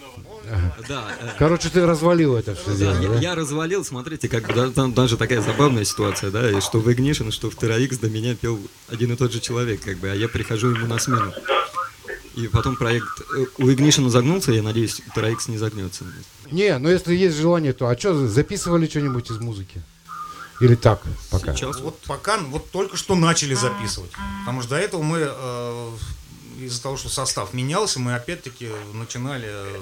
Да, 0.87 1.15
э, 1.19 1.29
Короче, 1.39 1.69
ты 1.69 1.83
развалил 1.83 2.35
это 2.35 2.53
все 2.53 2.77
Да, 2.77 2.99
дело, 2.99 3.01
я, 3.01 3.09
да? 3.09 3.19
я 3.19 3.35
развалил, 3.35 3.83
смотрите, 3.83 4.29
как 4.29 4.45
бы 4.47 4.53
да, 4.53 4.69
там 4.69 4.93
даже 4.93 5.17
такая 5.17 5.41
забавная 5.41 5.83
ситуация, 5.83 6.29
да, 6.29 6.51
и 6.51 6.61
что 6.61 6.79
в 6.79 6.87
Ignition, 6.89 7.31
что 7.31 7.49
в 7.49 7.55
TerraX 7.55 7.99
до 7.99 8.09
меня 8.09 8.35
пел 8.35 8.59
один 8.87 9.13
и 9.13 9.15
тот 9.15 9.31
же 9.31 9.39
человек, 9.39 9.81
как 9.81 9.97
бы, 9.97 10.11
а 10.11 10.13
я 10.15 10.27
прихожу 10.27 10.69
ему 10.69 10.85
на 10.85 10.99
смену. 10.99 11.33
И 12.35 12.47
потом 12.47 12.75
проект 12.77 13.21
э, 13.35 13.45
у 13.57 13.67
Ignition 13.67 14.09
загнулся, 14.09 14.51
я 14.51 14.63
надеюсь, 14.63 15.01
TerraX 15.15 15.49
не 15.49 15.57
загнется. 15.57 16.05
Не, 16.51 16.77
ну 16.77 16.89
если 16.89 17.15
есть 17.15 17.37
желание, 17.37 17.73
то... 17.73 17.87
А 17.87 17.97
что, 17.97 18.27
записывали 18.27 18.87
что-нибудь 18.87 19.29
из 19.31 19.39
музыки? 19.39 19.81
Или 20.61 20.75
так, 20.75 21.01
пока? 21.31 21.55
Сейчас 21.55 21.79
вот 21.79 21.99
пока, 22.01 22.37
вот 22.37 22.69
только 22.69 22.95
что 22.95 23.15
начали 23.15 23.55
записывать. 23.55 24.11
Потому 24.41 24.61
что 24.61 24.71
до 24.71 24.75
этого 24.75 25.01
мы, 25.01 25.17
э, 25.21 25.91
из-за 26.59 26.83
того, 26.83 26.97
что 26.97 27.09
состав 27.09 27.53
менялся, 27.53 27.99
мы 27.99 28.13
опять-таки 28.13 28.69
начинали 28.93 29.47
э, 29.47 29.77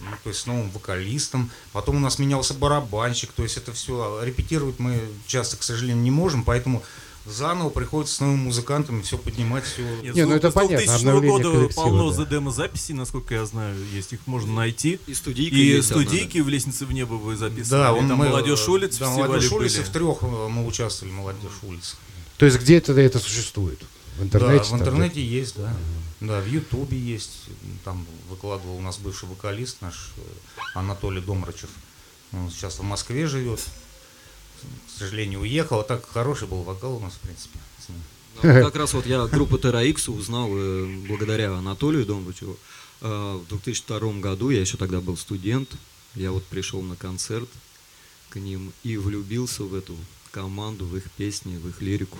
ну, 0.00 0.16
то 0.24 0.30
есть 0.30 0.40
с 0.40 0.46
новым 0.46 0.70
вокалистом. 0.70 1.50
Потом 1.72 1.96
у 1.96 2.00
нас 2.00 2.18
менялся 2.18 2.52
барабанщик. 2.52 3.30
То 3.32 3.44
есть 3.44 3.56
это 3.56 3.72
все 3.72 4.20
репетировать 4.24 4.80
мы 4.80 5.00
часто, 5.26 5.56
к 5.56 5.62
сожалению, 5.62 6.02
не 6.02 6.10
можем, 6.10 6.42
поэтому 6.42 6.82
заново 7.26 7.70
приходится 7.70 8.16
с 8.16 8.20
новыми 8.20 8.42
музыкантами 8.42 9.02
все 9.02 9.16
поднимать, 9.18 9.64
все. 9.64 9.82
Нет, 10.02 10.14
Не, 10.14 10.24
ну 10.24 10.32
с 10.32 10.36
это 10.36 10.50
понятно, 10.50 10.76
2000 10.76 10.98
обновление 10.98 11.30
года 11.30 11.52
коллектива, 11.52 11.82
полно 11.82 12.10
да. 12.10 12.16
за 12.16 12.26
демо-записей, 12.26 12.94
насколько 12.94 13.34
я 13.34 13.46
знаю, 13.46 13.76
есть. 13.92 14.12
Их 14.12 14.20
можно 14.26 14.52
найти. 14.52 15.00
и 15.06 15.14
студийка 15.14 15.56
И 15.56 15.58
есть 15.58 15.88
студийки 15.88 16.38
в 16.38 16.48
«Лестнице 16.48 16.84
в 16.86 16.92
небо» 16.92 17.14
вы 17.14 17.36
записывали. 17.36 17.82
Да, 17.82 17.92
он, 17.92 18.08
там 18.08 18.18
мы, 18.18 18.28
«Молодежь 18.28 18.66
э, 18.66 18.70
улиц» 18.70 18.98
Да, 18.98 19.10
молодежь 19.10 19.52
улицы 19.52 19.82
в 19.82 19.88
трех 19.88 20.22
э, 20.22 20.26
мы 20.48 20.66
участвовали, 20.66 21.12
молодежь 21.12 21.58
улиц. 21.62 21.96
То 22.36 22.46
есть 22.46 22.58
где 22.60 22.78
это 22.78 22.92
это 22.92 23.18
существует? 23.18 23.80
В 24.18 24.22
интернете? 24.22 24.58
да, 24.58 24.64
в 24.64 24.68
там, 24.70 24.80
интернете 24.80 25.24
есть, 25.24 25.56
да. 25.56 25.74
Да, 26.20 26.40
в 26.40 26.46
Ютубе 26.46 26.98
есть. 26.98 27.44
Там 27.84 28.06
выкладывал 28.28 28.76
у 28.76 28.80
нас 28.80 28.98
бывший 28.98 29.28
вокалист 29.28 29.82
наш 29.82 30.12
э, 30.16 30.20
Анатолий 30.74 31.20
Домрачев. 31.20 31.70
Он 32.32 32.50
сейчас 32.50 32.78
в 32.78 32.82
Москве 32.82 33.26
живет. 33.26 33.60
К 34.86 34.98
сожалению, 34.98 35.40
уехал. 35.40 35.80
А 35.80 35.84
так 35.84 36.06
хороший 36.08 36.48
был 36.48 36.62
вокал 36.62 36.96
у 36.96 37.00
нас, 37.00 37.14
в 37.14 37.20
принципе. 37.20 37.58
с 37.84 37.88
ним. 37.88 37.98
Ну, 38.36 38.64
Как 38.64 38.76
раз 38.76 38.94
вот 38.94 39.06
я 39.06 39.26
группу 39.26 39.56
TerraX 39.56 40.10
узнал 40.10 40.48
э, 40.52 40.86
благодаря 41.08 41.52
Анатолию 41.54 42.04
Домбычеву. 42.04 42.56
Э, 43.00 43.38
В 43.42 43.48
2002 43.48 43.98
году, 44.20 44.50
я 44.50 44.60
еще 44.60 44.76
тогда 44.76 45.00
был 45.00 45.16
студент, 45.16 45.70
я 46.14 46.30
вот 46.32 46.44
пришел 46.44 46.82
на 46.82 46.96
концерт 46.96 47.48
к 48.30 48.36
ним 48.36 48.72
и 48.82 48.96
влюбился 48.96 49.62
в 49.64 49.74
эту 49.74 49.94
команду, 50.30 50.84
в 50.84 50.96
их 50.96 51.04
песни, 51.12 51.56
в 51.56 51.68
их 51.68 51.80
лирику. 51.80 52.18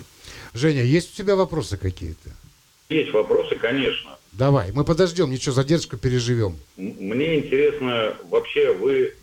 Женя, 0.53 0.83
есть 0.83 1.13
у 1.13 1.17
тебя 1.17 1.35
вопросы 1.35 1.75
какие-то? 1.77 2.29
Есть 2.89 3.11
вопросы, 3.11 3.55
конечно. 3.55 4.17
Давай, 4.31 4.71
мы 4.71 4.83
подождем, 4.85 5.31
ничего, 5.31 5.53
задержку 5.53 5.97
переживем. 5.97 6.57
Мне 6.77 7.39
интересно, 7.39 8.15
вообще 8.29 8.73
вы 8.73 9.15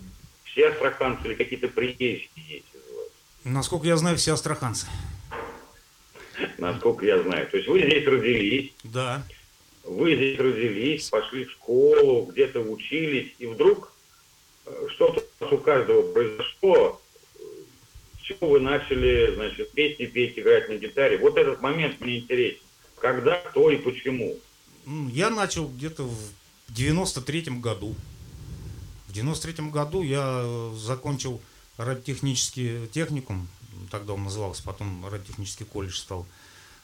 все 0.45 0.69
астраханцы 0.69 1.29
или 1.29 1.35
какие-то 1.35 1.69
приезжие 1.69 2.29
есть? 2.37 2.65
Насколько 3.45 3.87
я 3.89 3.97
знаю, 3.97 4.17
все 4.17 4.35
астраханцы. 4.35 4.87
Насколько 6.59 7.07
я 7.07 7.23
знаю. 7.23 7.49
То 7.49 7.57
есть 7.57 7.69
вы 7.69 7.81
здесь 7.81 8.07
родились, 8.07 8.73
Да. 8.85 9.25
вы 9.85 10.15
здесь 10.15 10.39
родились, 10.39 11.09
пошли 11.11 11.45
в 11.45 11.51
школу, 11.51 12.27
где-то 12.27 12.61
учились, 12.61 13.33
и 13.39 13.47
вдруг 13.47 13.93
э, 14.67 14.87
что-то 14.91 15.23
у 15.55 15.59
каждого 15.59 16.13
произошло, 16.13 17.01
чего 18.23 18.51
вы 18.51 18.61
начали, 18.61 19.35
значит, 19.35 19.73
песни 19.73 20.07
петь, 20.07 20.39
играть 20.39 20.69
на 20.69 20.75
гитаре. 20.77 21.19
Вот 21.19 21.37
этот 21.37 21.61
момент 21.61 22.01
мне 22.01 22.19
интересен. 22.21 22.61
Когда, 23.01 23.37
кто 23.41 23.71
и 23.71 23.77
почему. 23.77 24.39
Я 25.11 25.31
начал 25.31 25.67
где-то 25.69 26.05
в 26.05 26.17
93-м 26.69 27.61
году. 27.61 27.95
В 29.09 29.13
93-м 29.13 29.71
году 29.73 30.03
я 30.03 30.43
э, 30.45 30.73
закончил 30.77 31.41
радиотехнический 31.77 32.87
техникум, 32.89 33.49
тогда 33.91 34.13
он 34.15 34.25
назывался, 34.25 34.63
потом 34.63 35.07
радиотехнический 35.07 35.67
колледж 35.67 35.97
стал. 35.97 36.27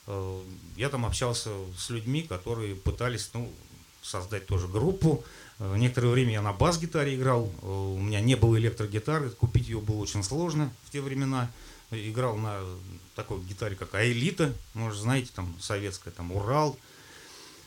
Э, 0.06 0.40
Я 0.76 0.88
там 0.88 1.04
общался 1.06 1.50
с 1.76 1.90
людьми, 1.90 2.22
которые 2.22 2.74
пытались 2.74 3.30
ну, 3.34 3.50
создать 4.02 4.46
тоже 4.46 4.68
группу. 4.68 5.24
Э, 5.58 5.74
Некоторое 5.76 6.08
время 6.08 6.32
я 6.32 6.42
на 6.42 6.52
бас-гитаре 6.52 7.14
играл, 7.14 7.50
Э, 7.62 7.66
у 7.66 7.98
меня 8.00 8.20
не 8.20 8.34
было 8.34 8.56
электрогитары, 8.58 9.30
купить 9.30 9.68
ее 9.68 9.80
было 9.80 9.96
очень 9.96 10.22
сложно 10.22 10.72
в 10.84 10.90
те 10.90 11.00
времена. 11.00 11.50
Играл 11.90 12.36
на 12.36 12.60
такой 13.14 13.40
гитаре, 13.40 13.74
как 13.74 13.94
Аэлита, 13.94 14.52
может, 14.74 15.00
знаете, 15.00 15.30
там 15.34 15.56
советская, 15.58 16.12
там 16.12 16.32
Урал. 16.32 16.76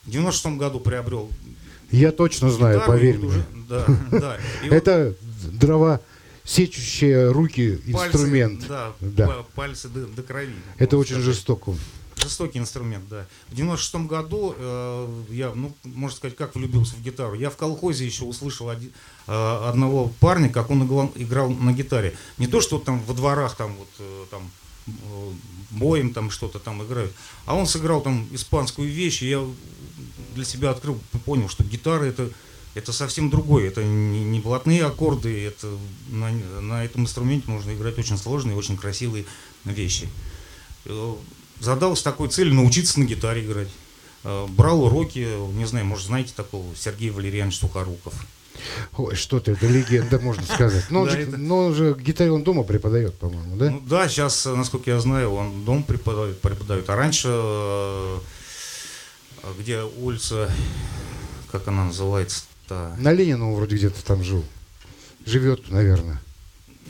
В 0.03 0.11
96 0.11 0.57
году 0.57 0.79
приобрел 0.79 1.29
Я 1.91 2.11
точно 2.11 2.51
знаю, 2.51 2.79
гитару, 2.79 2.91
поверь 2.91 3.17
мне. 3.17 3.27
уже- 3.27 3.45
да, 3.67 3.85
да. 4.11 4.37
Это 4.69 5.15
дрова 5.43 6.01
сечущие 6.43 7.31
руки 7.31 7.77
пальцы, 7.91 8.17
инструмент. 8.17 8.67
да, 8.67 8.93
Да. 8.99 9.27
па- 9.27 9.45
пальцы 9.55 9.87
до, 9.89 10.05
до 10.07 10.23
крови. 10.23 10.53
Это 10.77 10.97
очень 10.97 11.15
сказать. 11.15 11.25
жестоко. 11.25 11.75
Жестокий 12.17 12.59
инструмент, 12.59 13.07
да. 13.09 13.25
В 13.49 13.55
96 13.55 14.05
году 14.07 14.53
э, 14.57 15.23
я, 15.31 15.53
ну, 15.55 15.75
можно 15.83 16.15
сказать, 16.15 16.35
как 16.37 16.53
влюбился 16.55 16.95
в 16.95 17.01
гитару. 17.01 17.33
Я 17.33 17.49
в 17.49 17.57
колхозе 17.57 18.05
еще 18.05 18.25
услышал 18.25 18.69
оди- 18.69 18.91
э, 19.27 19.31
одного 19.67 20.11
парня, 20.19 20.49
как 20.49 20.69
он 20.69 20.83
игла- 20.83 21.11
играл 21.15 21.49
на 21.49 21.73
гитаре. 21.73 22.15
Не 22.37 22.45
то, 22.47 22.61
что 22.61 22.77
там 22.79 23.01
во 23.07 23.13
дворах 23.15 23.55
там 23.55 23.75
вот 23.75 23.87
э, 23.99 24.25
там 24.29 24.51
э, 24.87 24.91
боем 25.71 26.13
там 26.13 26.29
что-то 26.29 26.59
там 26.59 26.83
играют, 26.83 27.11
а 27.45 27.55
он 27.55 27.65
сыграл 27.65 28.01
там 28.01 28.27
испанскую 28.31 28.87
вещь, 28.89 29.23
и 29.23 29.29
я 29.29 29.43
для 30.35 30.45
себя 30.45 30.71
открыл, 30.71 30.99
понял, 31.25 31.49
что 31.49 31.63
гитара 31.63 32.03
это, 32.03 32.29
это 32.75 32.93
совсем 32.93 33.29
другое. 33.29 33.67
Это 33.67 33.83
не, 33.83 34.39
блатные 34.39 34.85
аккорды, 34.85 35.45
это 35.45 35.67
на, 36.09 36.31
на 36.61 36.83
этом 36.85 37.03
инструменте 37.03 37.49
можно 37.49 37.71
играть 37.73 37.97
очень 37.99 38.17
сложные, 38.17 38.55
очень 38.55 38.77
красивые 38.77 39.25
вещи. 39.65 40.07
Э, 40.85 41.15
Задался 41.59 42.03
такой 42.03 42.27
целью 42.29 42.55
научиться 42.55 42.99
на 42.99 43.03
гитаре 43.03 43.45
играть. 43.45 43.67
Э, 44.23 44.47
Брал 44.49 44.83
уроки, 44.83 45.27
не 45.53 45.65
знаю, 45.65 45.85
может, 45.85 46.07
знаете 46.07 46.33
такого 46.35 46.65
Сергея 46.75 47.11
Валерьяновича 47.11 47.59
Сухоруков. 47.59 48.13
Ой, 48.97 49.15
что 49.15 49.39
ты, 49.39 49.51
это 49.53 49.65
легенда, 49.67 50.19
можно 50.19 50.43
сказать. 50.43 50.85
Но 50.89 51.01
он, 51.01 51.07
Да, 51.07 51.11
же, 51.13 51.21
это- 51.21 51.37
но 51.37 51.57
он 51.67 51.73
же 51.75 51.95
гитаре 51.99 52.31
он 52.31 52.43
дома 52.43 52.63
преподает, 52.63 53.17
по-моему, 53.17 53.55
да? 53.57 53.69
Ну 53.71 53.81
да, 53.85 54.07
сейчас, 54.09 54.45
насколько 54.45 54.91
я 54.91 54.99
знаю, 54.99 55.31
он 55.33 55.63
дом 55.65 55.83
преподает, 55.83 56.39
преподает. 56.41 56.89
А 56.89 56.95
раньше, 56.95 57.27
э, 57.31 58.17
где 59.59 59.81
улица, 59.83 60.51
как 61.51 61.67
она 61.67 61.91
называется-то? 62.71 63.01
На 63.01 63.13
Ленина 63.13 63.49
он 63.49 63.55
вроде 63.55 63.75
где-то 63.75 64.03
там 64.03 64.23
жил. 64.23 64.43
Живет, 65.25 65.69
наверное. 65.69 66.21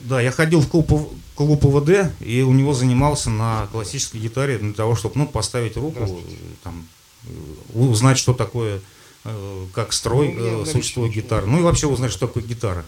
Да, 0.04 0.22
я 0.22 0.32
ходил 0.32 0.62
в 0.62 0.68
клуб, 0.68 0.90
клуб 1.36 1.64
ИВД, 1.64 2.12
и 2.22 2.42
у 2.42 2.54
него 2.54 2.74
занимался 2.74 3.30
на 3.30 3.68
классической 3.72 4.20
гитаре 4.20 4.58
для 4.58 4.74
того, 4.74 4.96
чтобы 4.96 5.18
ну, 5.18 5.28
поставить 5.28 5.78
руку, 5.78 6.22
там, 6.64 6.88
э, 7.26 7.30
узнать, 7.74 8.18
что 8.18 8.34
такое, 8.34 8.82
э, 9.26 9.66
как 9.74 9.94
строй 9.94 10.34
Ну, 10.34 10.64
э, 10.64 10.66
существует 10.66 11.14
гитара. 11.14 11.46
Ну 11.46 11.60
и 11.60 11.62
вообще 11.62 11.88
узнать, 11.88 12.12
что 12.12 12.28
такое 12.28 12.44
гитара. 12.44 12.84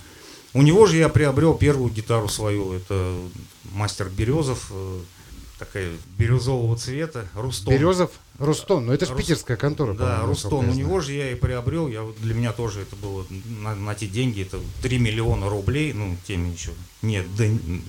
У 0.54 0.62
него 0.62 0.86
же 0.86 0.98
я 0.98 1.10
приобрел 1.10 1.56
первую 1.56 1.92
гитару 1.92 2.30
свою. 2.30 2.74
Это 2.74 3.16
мастер 3.74 4.10
Березов, 4.10 4.72
такая 5.60 5.92
бирюзового 6.18 6.78
цвета, 6.78 7.28
Рустон. 7.36 7.74
Березов, 7.74 8.12
Рустон, 8.40 8.88
но 8.88 8.94
это 8.94 9.06
же 9.06 9.14
Рус- 9.14 9.22
питерская 9.22 9.58
контора, 9.58 9.94
Да, 9.94 10.22
Рустон. 10.26 10.68
У 10.70 10.74
него 10.74 11.00
же 11.02 11.14
я 11.14 11.32
и 11.32 11.36
приобрел. 11.36 11.88
Я, 11.88 12.04
для 12.20 12.34
меня 12.34 12.52
тоже 12.52 12.82
это 12.82 12.96
было 12.96 13.26
на, 13.62 13.76
на 13.76 13.94
те 13.94 14.08
деньги, 14.08 14.42
это 14.42 14.60
3 14.82 14.98
миллиона 14.98 15.50
рублей, 15.50 15.94
ну, 15.94 16.18
теми 16.26 16.50
еще 16.52 16.72
не 17.04 17.24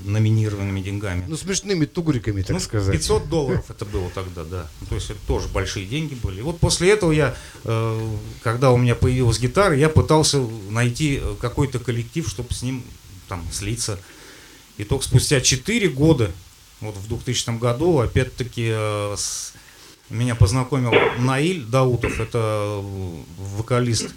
номинированными 0.05 0.81
деньгами. 0.81 1.25
Ну, 1.27 1.37
смешными 1.37 1.87
тугриками, 1.87 2.43
так 2.43 2.51
Ну, 2.55 2.61
сказать. 2.61 2.95
500 2.95 3.29
долларов 3.29 3.65
это 3.71 3.85
было 3.85 4.11
тогда, 4.11 4.45
да. 4.45 4.71
Ну, 4.81 4.87
То 4.89 4.95
есть 4.97 5.11
это 5.11 5.19
тоже 5.27 5.49
большие 5.49 5.87
деньги 5.87 6.15
были. 6.15 6.41
И 6.41 6.43
вот 6.43 6.59
после 6.59 6.91
этого 6.93 7.13
я, 7.13 7.35
э, 7.65 8.17
когда 8.43 8.71
у 8.71 8.77
меня 8.77 8.95
появилась 8.95 9.39
гитара, 9.39 9.75
я 9.77 9.89
пытался 9.89 10.41
найти 10.69 11.21
э, 11.23 11.35
какой-то 11.41 11.79
коллектив, 11.79 12.29
чтобы 12.29 12.53
с 12.53 12.63
ним 12.63 12.83
там 13.29 13.43
слиться. 13.53 13.99
И 14.77 14.85
только 14.85 15.05
спустя 15.05 15.41
4 15.41 15.89
года, 15.89 16.31
вот 16.81 16.97
в 16.97 17.09
2000 17.09 17.59
году, 17.59 17.99
опять-таки 18.01 18.69
э, 18.75 19.15
с- 19.17 19.55
меня 20.11 20.35
познакомил 20.35 20.93
Наиль 21.19 21.65
Даутов, 21.65 22.21
это 22.21 22.39
э, 22.83 23.23
вокалист, 23.57 24.15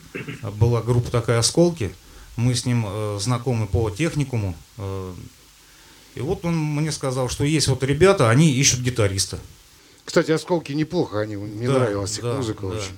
была 0.60 0.82
группа 0.82 1.10
такая 1.12 1.40
«Осколки». 1.40 1.94
Мы 2.36 2.54
с 2.54 2.66
ним 2.66 2.86
э, 2.88 3.18
знакомы 3.20 3.66
по 3.68 3.90
техникуму. 3.90 4.56
э, 4.78 5.14
и 6.16 6.20
вот 6.20 6.46
он 6.46 6.58
мне 6.58 6.92
сказал, 6.92 7.30
что 7.30 7.44
есть 7.44 7.68
вот 7.68 7.84
ребята, 7.84 8.30
они 8.30 8.52
ищут 8.52 8.80
гитариста. 8.82 9.40
Кстати, 10.04 10.32
осколки 10.32 10.72
неплохо, 10.72 11.20
они, 11.20 11.36
мне 11.36 11.68
Да, 11.68 11.80
нравилась 11.80 12.18
их 12.18 12.24
да, 12.24 12.36
музыка 12.36 12.62
да. 12.62 12.68
очень. 12.76 12.98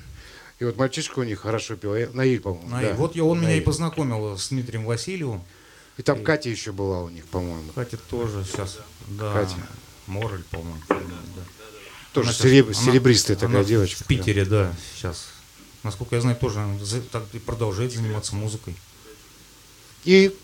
И 0.59 0.65
вот 0.65 0.77
мальчишка 0.77 1.19
у 1.19 1.23
них 1.23 1.39
хорошо 1.39 1.75
пел, 1.75 1.93
Наиль, 2.13 2.39
по-моему. 2.41 2.67
А, 2.71 2.81
да. 2.81 2.89
и 2.91 2.93
вот 2.93 3.15
я, 3.15 3.23
он 3.23 3.39
меня 3.39 3.49
и 3.49 3.53
Наиль. 3.53 3.63
познакомил 3.63 4.37
с 4.37 4.49
Дмитрием 4.49 4.85
Васильевым. 4.85 5.41
И 5.97 6.01
там 6.01 6.23
Катя 6.23 6.49
еще 6.49 6.71
была 6.71 7.01
у 7.01 7.09
них, 7.09 7.25
по-моему. 7.27 7.71
Катя 7.75 7.97
тоже 8.09 8.45
сейчас. 8.45 8.79
Да, 9.07 9.33
Катя. 9.33 9.55
Мораль, 10.07 10.43
по-моему. 10.51 10.79
фамилия, 10.87 11.07
да. 11.35 11.41
Тоже 12.13 12.29
Она 12.29 12.37
сереб- 12.37 12.65
она- 12.65 12.73
серебристая 12.73 13.37
такая 13.37 13.57
она 13.57 13.63
девочка. 13.63 14.03
В 14.03 14.07
Питере, 14.07 14.45
да, 14.45 14.73
сейчас. 14.95 15.27
Насколько 15.83 16.15
я 16.15 16.21
знаю, 16.21 16.35
тоже 16.37 16.59
она 16.59 16.77
так 17.11 17.23
и 17.33 17.39
продолжает 17.39 17.93
заниматься 17.93 18.35
музыкой. 18.35 18.75
И 20.05 20.35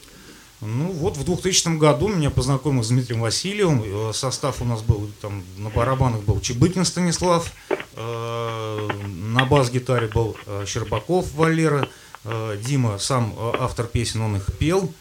Ну 0.62 0.89
вот 0.93 1.17
в 1.17 1.23
2000 1.25 1.78
году 1.78 2.08
меня 2.08 2.30
познакомил 2.30 2.82
с 2.82 2.88
Дмитрием 2.88 3.19
Васильевым. 3.21 3.84
Э, 4.10 4.13
Состав 4.13 4.62
у 4.62 4.65
нас 4.65 4.82
был 4.82 5.12
там 5.21 5.43
на 5.58 5.69
барабанах 5.69 6.21
был 6.21 6.39
Чебыкин 6.39 6.86
Станислав, 6.86 7.51
э, 7.69 8.89
на 9.06 9.45
бас-гитаре 9.45 10.08
был 10.08 10.38
э, 10.45 10.63
Щербаков 10.65 11.32
Валера, 11.34 11.89
э, 12.23 12.58
Дима 12.65 12.97
сам 12.99 13.34
э, 13.38 13.51
автор 13.60 13.86
песен, 13.88 14.21
он 14.21 14.38
их 14.38 14.45
пел. 14.58 14.91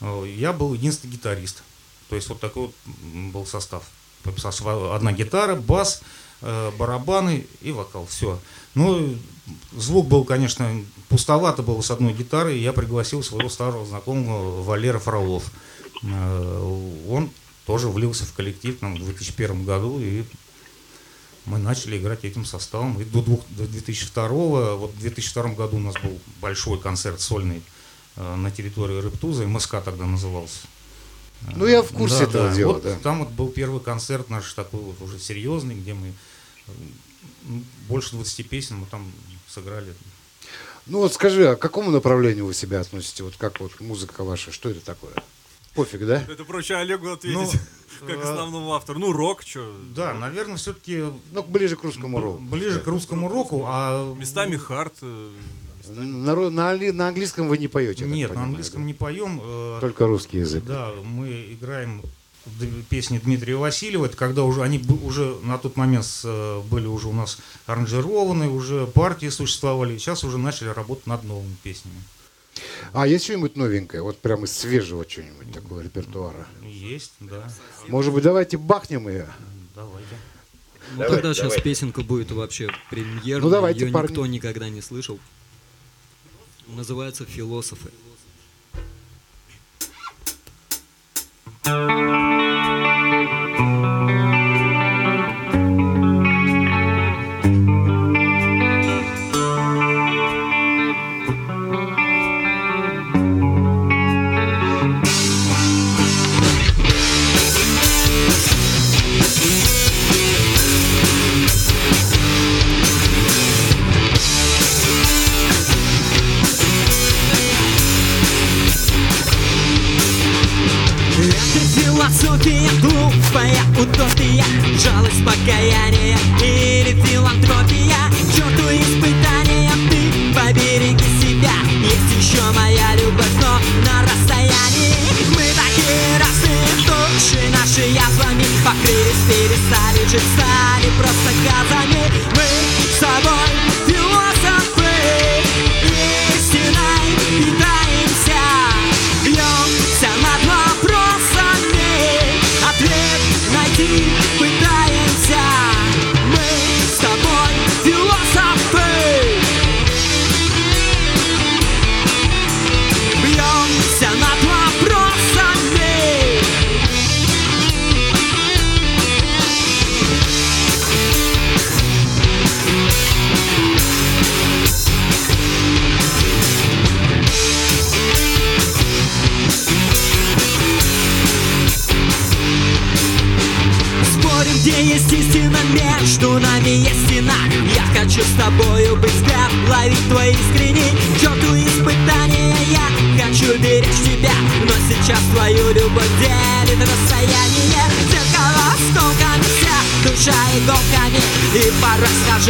Я 0.00 0.52
был 0.52 0.72
единственный 0.74 1.10
гитарист. 1.12 1.62
То 2.08 2.16
есть 2.16 2.28
вот 2.28 2.40
такой 2.40 2.66
вот 2.66 2.74
был 3.32 3.44
состав. 3.44 3.82
Одна 4.94 5.12
гитара, 5.12 5.54
бас, 5.56 6.02
э, 6.40 6.70
барабаны 6.78 7.46
и 7.60 7.72
вокал. 7.72 8.06
Все. 8.06 8.38
Ну, 8.74 9.16
звук 9.72 10.06
был, 10.08 10.24
конечно, 10.24 10.82
пустовато 11.08 11.62
было 11.62 11.80
с 11.82 11.90
одной 11.90 12.12
гитарой. 12.12 12.58
и 12.58 12.62
Я 12.62 12.72
пригласил 12.72 13.22
своего 13.22 13.48
старого 13.48 13.84
знакомого 13.86 14.62
Валера 14.62 14.98
Фролов. 14.98 15.50
Э, 16.02 17.04
Он 17.08 17.30
тоже 17.66 17.88
влился 17.88 18.24
в 18.24 18.32
коллектив 18.32 18.78
там, 18.78 18.94
в 18.96 19.04
2001 19.04 19.64
году, 19.64 19.98
и 20.00 20.24
мы 21.44 21.58
начали 21.58 21.98
играть 21.98 22.24
этим 22.24 22.44
составом. 22.44 23.00
И 23.00 23.04
до, 23.04 23.20
двух- 23.22 23.44
до 23.50 23.66
2002 23.66 24.74
вот 24.76 24.92
в 24.92 24.98
2002 25.00 25.54
году 25.54 25.76
у 25.76 25.80
нас 25.80 25.94
был 26.02 26.18
большой 26.40 26.78
концерт 26.80 27.20
сольный 27.20 27.62
э, 28.16 28.34
на 28.36 28.50
территории 28.50 29.00
Рыбтуза, 29.00 29.46
МСК 29.46 29.82
тогда 29.84 30.06
назывался. 30.06 30.60
Ну, 31.56 31.66
я 31.66 31.82
в 31.82 31.88
курсе 31.90 32.18
Да, 32.18 32.24
этого 32.24 32.48
да. 32.48 32.54
дела, 32.54 32.72
Вот 32.74 32.82
да. 32.82 32.96
Там 33.02 33.20
вот 33.20 33.30
был 33.30 33.48
первый 33.48 33.80
концерт 33.80 34.30
наш 34.30 34.52
такой 34.52 34.80
вот 34.80 35.00
уже 35.02 35.18
серьезный, 35.18 35.74
где 35.74 35.92
мы 35.94 36.08
э, 36.08 36.70
ну, 37.44 37.62
больше 37.88 38.12
20 38.12 38.48
песен 38.48 38.76
мы 38.78 38.86
там 38.86 39.10
сыграли. 39.48 39.92
Ну 40.86 40.98
вот 40.98 41.14
скажи, 41.14 41.48
а 41.48 41.56
к 41.56 41.60
какому 41.60 41.90
направлению 41.90 42.46
вы 42.46 42.54
себя 42.54 42.80
относите? 42.80 43.22
Вот 43.22 43.34
как 43.36 43.60
вот 43.60 43.80
музыка 43.80 44.24
ваша, 44.24 44.50
что 44.52 44.68
это 44.70 44.80
такое? 44.80 45.12
Пофиг, 45.74 46.06
да? 46.06 46.22
Это 46.28 46.44
проще 46.44 46.74
Олегу 46.74 47.10
ответить, 47.10 47.36
Ну, 48.00 48.06
как 48.06 48.16
э, 48.18 48.22
основному 48.22 48.74
автору. 48.74 48.98
Ну, 48.98 49.12
рок, 49.12 49.42
что. 49.42 49.74
Да, 49.94 50.12
наверное, 50.14 50.56
все-таки 50.56 51.04
Ну, 51.32 51.42
ближе 51.42 51.76
к 51.76 51.82
русскому 51.84 52.20
року. 52.20 52.38
ближе 52.40 52.80
к 52.80 52.86
русскому 52.86 53.28
року, 53.28 53.64
а 53.66 54.14
Местами 54.14 54.56
хард. 54.56 54.94
На, 55.88 56.34
на 56.50 56.74
на 56.92 57.08
английском 57.08 57.48
вы 57.48 57.58
не 57.58 57.68
поете, 57.68 58.04
нет, 58.04 58.28
на 58.30 58.34
понимаю, 58.34 58.48
английском 58.48 58.82
да? 58.82 58.86
не 58.86 58.94
поем. 58.94 59.40
э, 59.42 59.78
Только 59.80 60.06
русский 60.06 60.38
язык. 60.38 60.64
Да, 60.64 60.92
мы 61.04 61.28
играем 61.52 62.02
песни 62.88 63.18
Дмитрия 63.18 63.56
Васильева. 63.56 64.06
Это 64.06 64.16
когда 64.16 64.44
уже 64.44 64.62
они 64.62 64.82
уже 65.02 65.36
на 65.42 65.58
тот 65.58 65.76
момент 65.76 66.06
э, 66.24 66.60
были 66.70 66.86
уже 66.86 67.08
у 67.08 67.12
нас 67.12 67.38
аранжированы, 67.66 68.48
уже 68.48 68.86
партии 68.86 69.28
существовали. 69.28 69.96
Сейчас 69.98 70.24
уже 70.24 70.38
начали 70.38 70.68
работать 70.68 71.06
над 71.06 71.24
новыми 71.24 71.56
песнями. 71.62 71.96
А 72.92 73.06
есть 73.06 73.24
что-нибудь 73.24 73.56
новенькое? 73.56 74.02
Вот 74.02 74.18
прям 74.18 74.44
из 74.44 74.52
свежего 74.52 75.04
что-нибудь 75.08 75.52
такого 75.52 75.80
репертуара? 75.80 76.46
Есть, 76.62 77.12
да. 77.20 77.50
Может 77.88 78.12
быть, 78.12 78.24
давайте 78.24 78.58
бахнем 78.58 79.08
ее? 79.08 79.26
Давайте. 79.74 80.06
Ну 80.94 80.98
Давайте, 80.98 81.14
тогда 81.14 81.28
сейчас 81.32 81.42
давайте. 81.44 81.62
песенка 81.62 82.02
будет 82.02 82.30
вообще 82.32 82.68
премьерная, 82.90 83.44
Ну, 83.44 83.50
давайте, 83.50 83.86
ее 83.86 83.92
парни. 83.92 84.08
никто 84.08 84.26
никогда 84.26 84.68
не 84.68 84.82
слышал. 84.82 85.18
Называется 86.74 87.26
«Философы». 87.26 87.90
Это 91.64 94.31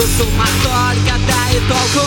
порой 0.02 0.08
схожу 0.08 0.08
с 0.08 0.20
ума 0.20 0.46
только 0.62 1.18
да 1.26 1.50
и 1.50 1.60
толку 1.68 2.06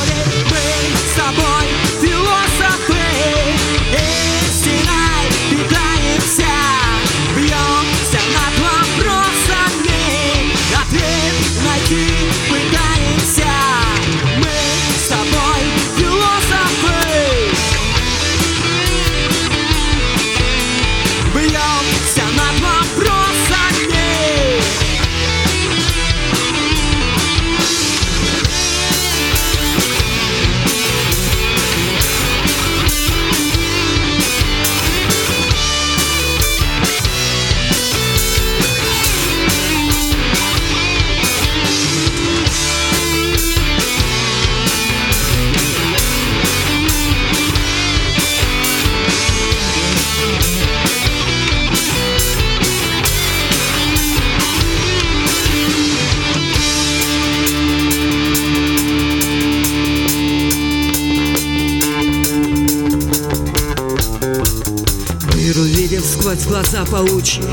паучьи 66.96 67.44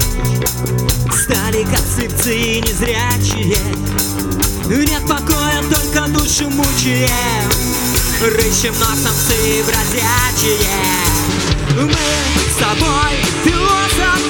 Стали 1.11 1.65
как 1.65 1.81
слепцы 1.81 2.61
незрячие 2.61 3.57
Нет 4.67 5.03
покоя, 5.09 5.63
только 5.69 6.07
души 6.13 6.45
мучаем 6.49 7.51
Рыщем 8.21 8.75
ног 8.79 8.95
самцы 8.95 9.65
бродячие 9.67 10.69
Мы 11.75 11.91
с 11.91 12.57
тобой 12.57 13.15
философы 13.45 14.22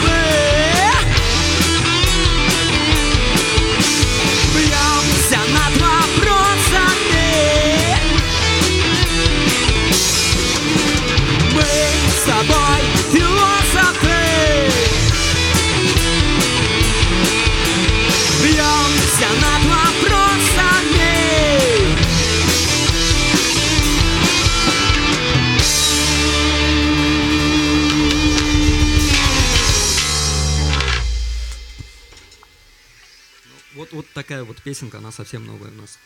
такая 34.42 34.54
вот 34.54 34.62
песенка, 34.62 34.98
она 34.98 35.12
совсем 35.12 35.46
новая 35.46 35.70
у 35.70 35.74
нас. 35.74 35.98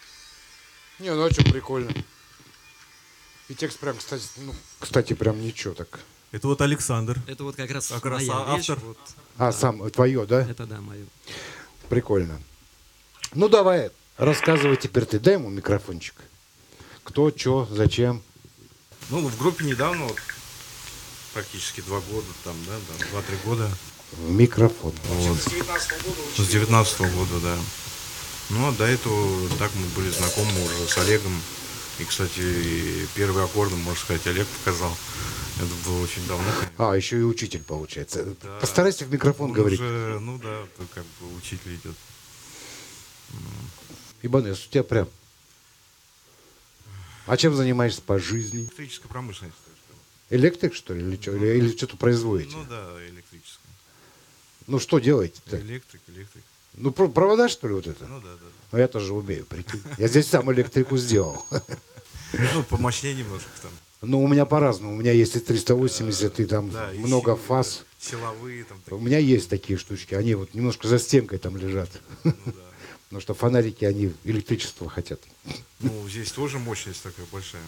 Не, 0.98 1.12
ну 1.14 1.24
а 1.24 1.30
что, 1.30 1.42
прикольно. 1.44 1.92
И 3.48 3.54
текст 3.54 3.78
прям, 3.78 3.96
кстати, 3.96 4.24
ну, 4.38 4.54
кстати, 4.80 5.14
прям 5.14 5.40
ничего 5.40 5.74
так. 5.74 6.00
Это 6.32 6.48
вот 6.48 6.60
Александр. 6.60 7.18
Это 7.26 7.44
вот 7.44 7.56
как 7.56 7.70
раз 7.70 7.88
Как 7.88 8.04
раз 8.04 8.26
моя 8.26 8.44
а- 8.46 8.56
вещь, 8.56 8.70
автор. 8.70 8.84
вот, 8.84 8.98
А, 9.38 9.52
сам, 9.52 9.90
твое, 9.90 10.26
да? 10.26 10.42
это 10.42 10.66
да, 10.66 10.80
мое. 10.80 11.06
Прикольно. 11.88 12.40
Ну 13.34 13.48
давай, 13.48 13.90
рассказывай 14.16 14.76
теперь 14.76 15.06
ты, 15.06 15.18
дай 15.18 15.34
ему 15.34 15.48
микрофончик. 15.48 16.14
Кто, 17.04 17.30
что, 17.34 17.66
зачем. 17.70 18.22
Ну, 19.10 19.26
в 19.28 19.38
группе 19.38 19.64
недавно, 19.64 20.04
вот, 20.06 20.18
практически 21.32 21.80
два 21.82 22.00
года, 22.00 22.26
там, 22.42 22.56
да, 22.66 22.72
да, 22.88 23.06
два-три 23.10 23.36
года. 23.44 23.70
В 24.12 24.30
микрофон. 24.30 24.92
Вот. 25.04 25.38
С 25.38 26.48
19 26.48 27.00
года, 27.14 27.40
да. 27.40 27.56
Ну, 28.50 28.68
а 28.68 28.72
до 28.72 28.84
этого 28.84 29.48
так 29.58 29.72
мы 29.74 29.86
были 29.96 30.10
знакомы 30.10 30.64
уже 30.64 30.86
с 30.88 30.96
Олегом. 30.98 31.40
И, 31.98 32.04
кстати, 32.04 32.40
и 32.40 33.06
первые 33.14 33.44
аккорды, 33.46 33.74
можно 33.76 33.98
сказать, 34.00 34.26
Олег 34.26 34.46
показал. 34.46 34.96
Это 35.56 35.70
было 35.86 36.02
очень 36.02 36.26
давно. 36.26 36.44
конечно. 36.52 36.90
А, 36.92 36.94
еще 36.94 37.18
и 37.18 37.22
учитель 37.22 37.62
получается. 37.62 38.36
Да. 38.42 38.58
Постарайся 38.60 39.04
в 39.06 39.10
микрофон 39.12 39.46
Он 39.50 39.52
говорить. 39.52 39.80
уже, 39.80 40.18
ну 40.20 40.38
да, 40.38 40.62
то 40.76 40.84
как 40.94 41.04
бы 41.20 41.34
учитель 41.36 41.74
идет. 41.76 41.96
Ибанес, 44.22 44.66
у 44.66 44.70
тебя 44.70 44.82
прям. 44.84 45.08
А 47.26 47.36
чем 47.36 47.54
занимаешься 47.56 48.02
по 48.02 48.18
жизни? 48.18 48.62
Электрическая 48.64 49.08
промышленность. 49.08 49.56
Электрик, 50.28 50.74
что 50.74 50.92
ли, 50.92 51.02
или, 51.02 51.20
что, 51.20 51.34
или, 51.34 51.58
или 51.58 51.76
что-то 51.76 51.96
производите? 51.96 52.54
Ну 52.56 52.64
да, 52.68 52.90
электрическая. 53.08 53.70
Ну 54.66 54.78
что 54.80 54.98
делаете-то? 54.98 55.58
Электрик, 55.60 56.00
электрик. 56.08 56.44
Ну, 56.76 56.90
про- 56.92 57.08
провода, 57.08 57.48
что 57.48 57.68
ли, 57.68 57.74
вот 57.74 57.86
это? 57.86 58.04
Ну 58.06 58.20
да, 58.20 58.28
да. 58.34 58.46
Ну, 58.72 58.78
я 58.78 58.88
тоже 58.88 59.12
умею, 59.14 59.46
прикинь. 59.46 59.82
Я 59.98 60.08
здесь 60.08 60.28
сам 60.28 60.52
электрику 60.52 60.96
сделал. 60.96 61.44
Ну, 62.54 62.62
помощнее 62.64 63.14
немножко 63.14 63.48
там. 63.62 63.70
Ну, 64.02 64.22
у 64.22 64.28
меня 64.28 64.44
по-разному. 64.44 64.92
У 64.92 64.96
меня 64.96 65.12
есть 65.12 65.36
и 65.36 65.40
380, 65.40 66.40
и 66.40 66.44
там 66.44 66.70
Да, 66.70 66.90
много 66.96 67.34
фаз. 67.36 67.84
Силовые 67.98 68.64
там 68.64 68.78
У 68.90 68.98
меня 69.00 69.18
есть 69.18 69.48
такие 69.48 69.78
штучки. 69.78 70.14
Они 70.14 70.34
вот 70.34 70.52
немножко 70.54 70.86
за 70.86 70.98
стенкой 70.98 71.38
там 71.38 71.56
лежат. 71.56 71.88
Ну 72.24 72.32
да. 72.46 72.52
Потому 73.08 73.20
что 73.20 73.34
фонарики, 73.34 73.84
они 73.84 74.12
электричество 74.24 74.88
хотят. 74.90 75.20
Ну, 75.80 76.08
здесь 76.08 76.30
тоже 76.32 76.58
мощность 76.58 77.02
такая 77.02 77.24
большая. 77.32 77.62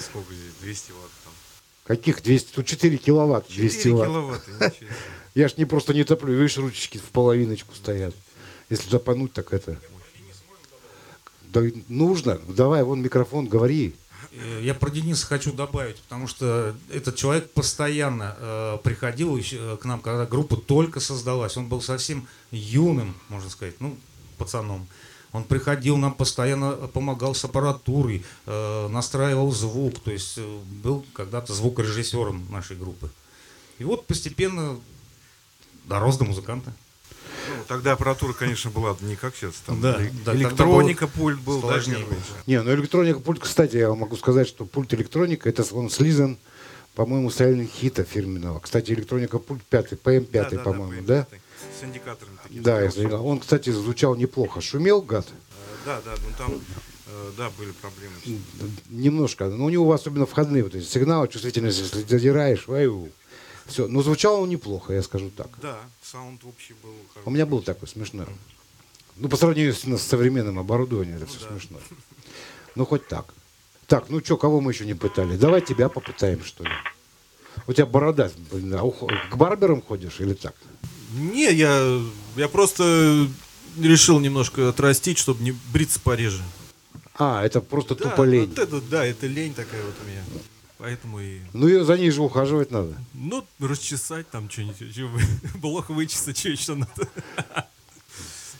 Сколько 0.00 0.32
здесь? 0.34 0.52
200 0.62 0.90
ватт 0.92 1.10
там. 1.24 1.32
Каких 1.84 2.22
200? 2.22 2.54
Тут 2.54 2.66
4 2.66 2.96
киловатт, 2.96 3.46
200 3.48 3.76
4 3.76 3.94
ватт. 3.94 4.44
себе. 4.44 4.88
Я 5.36 5.48
ж 5.48 5.58
не 5.58 5.66
просто 5.66 5.92
не 5.92 6.02
топлю, 6.02 6.32
видишь, 6.32 6.56
ручечки 6.56 6.96
в 6.96 7.10
половиночку 7.10 7.74
стоят. 7.74 8.14
Если 8.70 8.88
запануть, 8.88 9.34
так 9.34 9.52
это... 9.52 9.78
Да 11.52 11.60
нужно. 11.88 12.40
Давай, 12.48 12.82
вон 12.82 13.02
микрофон, 13.02 13.46
говори. 13.46 13.94
Э, 14.32 14.60
Я 14.62 14.72
про 14.72 14.90
Дениса 14.90 15.26
хочу 15.26 15.52
добавить, 15.52 15.96
потому 16.00 16.26
что 16.26 16.74
этот 16.90 17.16
человек 17.16 17.50
постоянно 17.50 18.34
э, 18.38 18.78
приходил 18.82 19.36
э, 19.36 19.76
к 19.76 19.84
нам, 19.84 20.00
когда 20.00 20.24
группа 20.24 20.56
только 20.56 21.00
создалась. 21.00 21.58
Он 21.58 21.68
был 21.68 21.82
совсем 21.82 22.26
юным, 22.50 23.14
можно 23.28 23.50
сказать, 23.50 23.74
ну, 23.78 23.98
пацаном. 24.38 24.86
Он 25.32 25.44
приходил, 25.44 25.98
нам 25.98 26.14
постоянно 26.14 26.72
помогал 26.72 27.34
с 27.34 27.44
аппаратурой, 27.44 28.24
э, 28.46 28.88
настраивал 28.88 29.52
звук, 29.52 30.00
то 30.00 30.10
есть 30.10 30.38
э, 30.38 30.58
был 30.82 31.04
когда-то 31.12 31.52
звукорежиссером 31.52 32.46
нашей 32.50 32.76
группы. 32.76 33.10
И 33.78 33.84
вот 33.84 34.06
постепенно 34.06 34.80
дорос 35.86 36.16
до 36.18 36.24
музыканта. 36.24 36.72
Ну, 37.48 37.54
тогда 37.68 37.92
аппаратура, 37.92 38.32
конечно, 38.32 38.70
была 38.70 38.96
не 39.00 39.14
как 39.16 39.36
сейчас. 39.36 39.54
Там 39.66 39.80
Да, 39.80 40.00
да, 40.24 40.34
электроника, 40.34 41.06
было 41.06 41.12
пульт 41.16 41.40
был, 41.40 41.60
да, 41.62 41.68
сложнее 41.68 41.98
первый. 41.98 42.10
было. 42.10 42.18
Не, 42.46 42.62
ну 42.62 42.74
электроника, 42.74 43.20
пульт, 43.20 43.40
кстати, 43.40 43.76
я 43.76 43.88
вам 43.88 44.00
могу 44.00 44.16
сказать, 44.16 44.48
что 44.48 44.64
пульт 44.66 44.92
электроника, 44.94 45.48
это 45.48 45.64
он 45.74 45.88
слизан, 45.90 46.38
по-моему, 46.94 47.30
с 47.30 47.38
реальных 47.38 47.70
хита 47.70 48.02
фирменного. 48.04 48.58
Кстати, 48.58 48.90
электроника 48.92 49.38
пульт 49.38 49.62
пятый, 49.62 49.96
ПМ5, 49.96 50.30
Да, 50.32 50.44
да, 50.50 50.56
да, 50.56 50.62
по-моему, 50.62 51.02
по 51.02 51.06
да? 51.08 51.22
пятый. 51.22 51.40
С 51.80 51.84
индикаторами 51.84 52.36
такими. 52.42 52.62
Да, 52.62 52.80
я 52.82 53.18
он, 53.20 53.38
кстати, 53.40 53.70
звучал 53.70 54.16
неплохо. 54.16 54.60
Шумел, 54.60 55.02
гад? 55.02 55.26
Э, 55.28 55.32
Да, 55.86 56.00
да, 56.04 56.14
ну 56.16 56.34
там, 56.36 56.52
э, 57.06 57.30
да, 57.36 57.50
были 57.58 57.70
проблемы. 57.72 58.14
Немножко. 58.90 59.46
Но 59.46 59.66
у 59.66 59.68
него 59.68 59.92
особенно 59.92 60.26
входные 60.26 60.64
вот 60.64 60.74
эти 60.74 60.84
сигналы, 60.84 61.28
чувствительность, 61.28 61.78
если 61.78 62.02
задираешь, 62.02 62.66
все. 63.66 63.88
Но 63.88 64.02
звучал 64.02 64.40
он 64.42 64.48
неплохо, 64.48 64.92
я 64.92 65.02
скажу 65.02 65.30
так. 65.30 65.48
Да, 65.60 65.78
саунд 66.02 66.44
общий 66.44 66.74
был. 66.82 66.94
У 67.24 67.30
меня 67.30 67.46
был 67.46 67.62
такой 67.62 67.88
смешной. 67.88 68.26
Ну, 69.16 69.28
по 69.28 69.36
сравнению 69.36 69.74
с, 69.74 69.84
с 69.84 70.02
современным 70.02 70.58
оборудованием, 70.58 71.16
это 71.16 71.26
все 71.26 71.40
да. 71.40 71.48
смешно. 71.48 71.78
Ну, 72.74 72.84
хоть 72.84 73.08
так. 73.08 73.32
Так, 73.86 74.10
ну 74.10 74.20
что, 74.22 74.36
кого 74.36 74.60
мы 74.60 74.72
еще 74.72 74.84
не 74.84 74.94
пытали? 74.94 75.36
Давай 75.36 75.60
тебя 75.60 75.88
попытаем, 75.88 76.44
что 76.44 76.64
ли. 76.64 76.70
У 77.66 77.72
тебя 77.72 77.86
борода. 77.86 78.30
блин, 78.50 78.74
а 78.74 78.90
К 79.30 79.36
барберам 79.36 79.80
ходишь 79.80 80.20
или 80.20 80.34
так? 80.34 80.54
Не, 81.14 81.52
я, 81.52 82.00
я 82.36 82.48
просто 82.48 83.28
решил 83.78 84.20
немножко 84.20 84.68
отрастить, 84.68 85.18
чтобы 85.18 85.42
не 85.42 85.52
бриться 85.72 86.00
пореже. 86.00 86.42
А, 87.18 87.44
это 87.44 87.60
просто 87.60 87.94
Да, 87.94 88.10
тупо 88.10 88.22
лень. 88.22 88.48
вот 88.48 88.58
это, 88.58 88.80
да, 88.82 89.06
это 89.06 89.26
лень 89.26 89.54
такая 89.54 89.82
вот 89.82 89.94
у 90.04 90.08
меня. 90.10 90.22
Поэтому 90.78 91.20
и... 91.20 91.40
Ну 91.52 91.68
и 91.68 91.82
за 91.82 91.96
ней 91.96 92.10
же 92.10 92.20
ухаживать 92.22 92.70
надо. 92.70 92.96
Ну, 93.14 93.46
расчесать 93.58 94.28
там 94.30 94.50
что-нибудь, 94.50 94.94
чё 94.94 95.08
вы- 95.08 95.22
блох 95.58 95.88
вычесать, 95.88 96.38
что 96.38 96.48
еще 96.50 96.74
надо. 96.74 97.08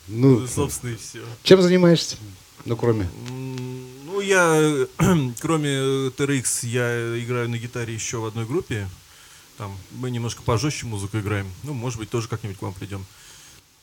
Ну, 0.08 0.46
Собственно, 0.46 0.90
и 0.92 0.96
все. 0.96 1.20
чем 1.42 1.60
занимаешься? 1.62 2.16
Ну, 2.64 2.76
кроме... 2.76 3.08
Ну, 3.28 4.20
я, 4.20 4.86
кроме 5.40 5.68
э, 5.68 6.10
TRX, 6.16 6.64
я 6.68 7.18
играю 7.20 7.48
на 7.50 7.58
гитаре 7.58 7.92
еще 7.92 8.18
в 8.18 8.24
одной 8.26 8.46
группе. 8.46 8.88
Там 9.58 9.76
мы 9.90 10.10
немножко 10.12 10.42
пожестче 10.42 10.86
музыку 10.86 11.18
играем. 11.18 11.50
Ну, 11.64 11.74
может 11.74 11.98
быть, 11.98 12.08
тоже 12.08 12.28
как-нибудь 12.28 12.56
к 12.56 12.62
вам 12.62 12.72
придем. 12.72 13.04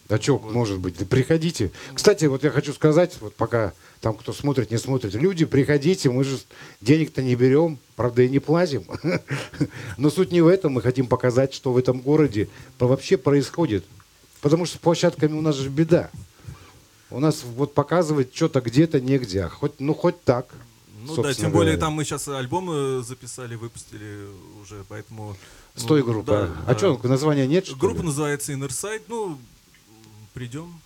А 0.10 0.20
что, 0.20 0.38
может 0.38 0.80
быть, 0.80 0.98
да 0.98 1.06
приходите. 1.06 1.72
Кстати, 1.94 2.26
вот 2.26 2.44
я 2.44 2.52
хочу 2.52 2.74
сказать, 2.74 3.16
вот 3.22 3.36
пока 3.36 3.74
там 4.02 4.16
кто 4.16 4.34
смотрит, 4.34 4.70
не 4.70 4.78
смотрит, 4.78 5.14
люди, 5.14 5.46
приходите, 5.46 6.10
мы 6.10 6.26
же 6.26 6.38
денег-то 6.82 7.24
не 7.24 7.36
берем, 7.36 7.80
правда, 7.96 8.24
и 8.24 8.30
не 8.30 8.40
платим. 8.40 8.84
Но 9.98 10.10
суть 10.10 10.32
не 10.32 10.42
в 10.42 10.48
этом, 10.48 10.74
мы 10.74 10.82
хотим 10.82 11.08
показать, 11.08 11.54
что 11.54 11.72
в 11.72 11.78
этом 11.78 12.02
городе 12.02 12.50
вообще 12.80 13.16
происходит. 13.16 13.86
Потому 14.42 14.66
что 14.66 14.76
с 14.76 14.80
площадками 14.80 15.34
у 15.34 15.42
нас 15.42 15.56
же 15.56 15.70
беда. 15.70 16.10
У 17.10 17.20
нас 17.20 17.44
вот 17.56 17.74
показывать 17.74 18.36
что-то 18.36 18.60
где-то, 18.60 19.00
негде, 19.00 19.44
а 19.44 19.50
хоть, 19.50 19.80
ну 19.80 19.94
хоть 19.94 20.22
так. 20.24 20.48
Ну 21.06 21.22
да, 21.22 21.34
тем 21.34 21.52
более 21.52 21.74
говоря. 21.74 21.78
там 21.78 21.94
мы 21.94 22.04
сейчас 22.04 22.28
альбом 22.28 22.70
э, 22.72 23.04
записали, 23.04 23.56
выпустили 23.56 24.28
уже, 24.62 24.84
поэтому... 24.90 25.36
С 25.76 25.84
той 25.84 26.02
ну, 26.02 26.12
группы. 26.12 26.32
да, 26.32 26.44
а 26.44 26.72
а 26.72 26.74
да. 26.74 26.78
что, 26.78 27.00
названия 27.04 27.48
нет, 27.48 27.66
что 27.66 27.76
Группа 27.76 28.00
ли? 28.00 28.08
называется 28.08 28.52
Inner 28.52 28.70
Side, 28.70 29.04
ну, 29.08 29.38
придем. 30.34 30.80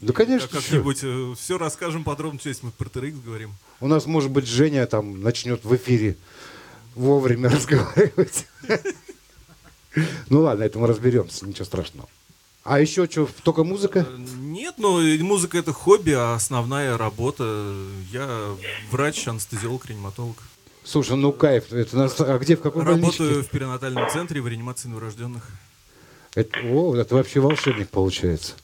Да, 0.00 0.12
конечно, 0.12 0.48
Как- 0.48 0.62
чё. 0.62 0.82
Как-нибудь 0.82 1.38
все 1.38 1.58
расскажем 1.58 2.04
подробно, 2.04 2.38
если 2.44 2.66
мы 2.66 2.72
про 2.72 2.88
TRX 2.88 3.22
говорим. 3.24 3.54
У 3.80 3.88
нас, 3.88 4.06
может 4.06 4.30
быть, 4.30 4.46
Женя 4.46 4.86
там 4.86 5.20
начнет 5.22 5.64
в 5.64 5.74
эфире 5.76 6.16
вовремя 6.94 7.48
разговаривать. 7.50 8.46
Ну 10.28 10.40
ладно, 10.40 10.64
это 10.64 10.78
мы 10.78 10.88
разберемся, 10.88 11.46
ничего 11.46 11.64
страшного. 11.64 12.08
А 12.64 12.80
еще 12.80 13.06
что, 13.08 13.28
только 13.44 13.62
музыка? 13.62 14.00
Э, 14.08 14.16
Нет, 14.38 14.74
ну 14.78 15.00
музыка 15.22 15.58
это 15.58 15.72
хобби, 15.72 16.10
а 16.12 16.34
основная 16.34 16.96
работа. 16.98 17.76
Я 18.10 18.56
врач, 18.90 19.28
анестезиолог, 19.28 19.86
реаниматолог. 19.86 20.36
Слушай, 20.82 21.16
ну 21.16 21.30
кайф. 21.32 21.72
Это 21.72 21.96
нас- 21.96 22.18
а 22.20 22.38
где, 22.38 22.56
в 22.56 22.60
какой 22.60 22.82
Работаю 22.82 23.02
больничке? 23.30 23.48
в 23.48 23.50
перинатальном 23.52 24.08
центре 24.10 24.40
в 24.42 24.48
реанимации 24.48 24.88
новорожденных. 24.88 25.46
Это, 26.34 26.58
о, 26.64 26.96
это 26.96 27.14
вообще 27.14 27.38
волшебник 27.38 27.90
получается. 27.90 28.54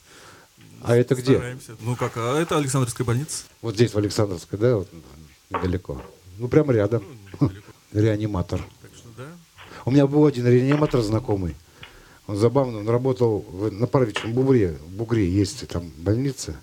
А 0.82 0.96
это 0.96 1.14
где? 1.14 1.34
Стараемся. 1.36 1.76
Ну 1.80 1.96
как, 1.96 2.12
а 2.16 2.38
это 2.40 2.56
Александровская 2.56 3.06
больница. 3.06 3.44
Вот 3.62 3.74
здесь, 3.74 3.92
в 3.92 3.98
Александровской, 3.98 4.58
да? 4.58 4.76
Вот, 4.76 4.88
недалеко. 5.50 6.00
Ну, 6.38 6.48
прямо 6.48 6.72
рядом. 6.72 7.02
Реаниматор. 7.92 8.60
Так 8.82 8.90
что 8.94 9.08
да. 9.16 9.24
У 9.84 9.90
меня 9.90 10.06
был 10.06 10.24
один 10.26 10.46
реаниматор 10.46 11.00
знакомый. 11.02 11.54
Он 12.26 12.36
забавно, 12.36 12.78
он 12.78 12.88
работал 12.88 13.40
в- 13.40 13.72
на 13.72 13.86
Парвичном 13.86 14.32
Бугре. 14.32 14.78
В 14.86 14.90
Бугре 14.90 15.28
есть 15.28 15.66
там 15.68 15.90
больница. 15.98 16.56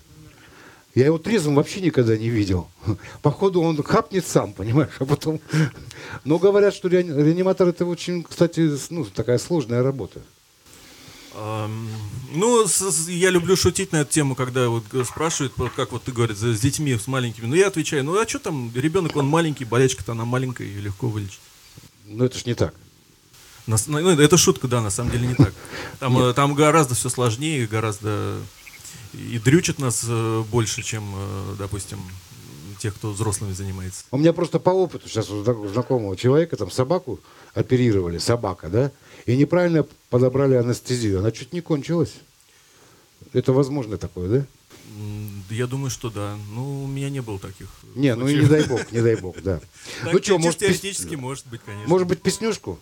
Я 0.94 1.04
его 1.06 1.18
трезвым 1.18 1.54
вообще 1.56 1.80
никогда 1.80 2.16
не 2.16 2.28
видел. 2.30 2.68
Походу, 3.22 3.60
он 3.60 3.80
хапнет 3.82 4.26
сам, 4.26 4.52
понимаешь, 4.52 4.94
а 4.98 5.04
потом... 5.04 5.40
Но 6.24 6.38
говорят, 6.38 6.74
что 6.74 6.88
реани- 6.88 7.12
реаниматор 7.22 7.68
это 7.68 7.84
очень, 7.84 8.22
кстати, 8.24 8.70
ну, 8.90 9.04
такая 9.04 9.38
сложная 9.38 9.82
работа. 9.82 10.20
Ну, 12.34 12.66
я 13.08 13.30
люблю 13.30 13.56
шутить 13.56 13.92
на 13.92 13.98
эту 13.98 14.12
тему, 14.12 14.34
когда 14.34 14.68
вот 14.68 14.84
г- 14.90 15.04
спрашивают, 15.04 15.52
вот 15.56 15.72
как 15.74 15.92
вот 15.92 16.04
ты 16.04 16.12
говоришь, 16.12 16.36
с 16.36 16.60
детьми, 16.60 16.96
с 16.96 17.06
маленькими. 17.06 17.46
Ну, 17.46 17.54
я 17.54 17.68
отвечаю, 17.68 18.04
ну, 18.04 18.20
а 18.20 18.26
что 18.28 18.38
там, 18.38 18.70
ребенок, 18.74 19.16
он 19.16 19.26
маленький, 19.26 19.64
болячка-то 19.64 20.12
она 20.12 20.24
маленькая, 20.24 20.66
ее 20.66 20.80
легко 20.80 21.08
вылечить. 21.08 21.40
Но 22.06 22.24
это 22.24 22.38
ж 22.38 22.44
не 22.46 22.54
так. 22.54 22.74
На 23.66 23.76
ну, 23.86 24.10
это 24.10 24.36
шутка, 24.36 24.66
да, 24.66 24.80
на 24.80 24.90
самом 24.90 25.10
деле 25.10 25.26
не 25.26 25.34
так. 25.34 25.52
Там, 26.00 26.18
э, 26.18 26.32
там 26.32 26.54
гораздо 26.54 26.94
все 26.94 27.08
сложнее, 27.10 27.66
гораздо 27.66 28.38
и 29.12 29.38
дрючат 29.38 29.78
нас 29.78 30.04
э, 30.08 30.44
больше, 30.50 30.82
чем, 30.82 31.04
э, 31.14 31.54
допустим, 31.58 31.98
тех, 32.78 32.94
кто 32.94 33.10
взрослыми 33.10 33.52
занимается. 33.52 34.04
У 34.10 34.18
меня 34.18 34.32
просто 34.32 34.58
по 34.58 34.70
опыту 34.70 35.08
сейчас 35.08 35.28
у 35.30 35.42
зна- 35.42 35.68
знакомого 35.68 36.16
человека 36.16 36.56
там 36.56 36.70
собаку 36.70 37.20
оперировали, 37.52 38.18
собака, 38.18 38.68
да, 38.68 38.92
и 39.28 39.36
неправильно 39.36 39.86
подобрали 40.08 40.54
анестезию. 40.54 41.18
Она 41.18 41.30
чуть 41.30 41.52
не 41.52 41.60
кончилась. 41.60 42.14
Это 43.34 43.52
возможно 43.52 43.98
такое, 43.98 44.28
да? 44.28 44.46
Я 45.50 45.66
думаю, 45.66 45.90
что 45.90 46.08
да. 46.08 46.38
Ну, 46.50 46.84
у 46.84 46.86
меня 46.86 47.10
не 47.10 47.20
было 47.20 47.38
таких. 47.38 47.68
Не, 47.94 48.14
ну 48.14 48.26
и 48.26 48.36
не 48.40 48.46
дай 48.46 48.64
бог, 48.66 48.90
не 48.90 49.02
дай 49.02 49.16
бог, 49.16 49.40
да. 49.42 49.60
Ну 50.12 50.22
что, 50.22 50.38
может, 50.38 50.60
теоретически 50.60 51.14
может 51.14 51.46
быть, 51.46 51.60
конечно. 51.60 51.88
может 51.88 52.08
быть, 52.08 52.22
песнюшку? 52.22 52.78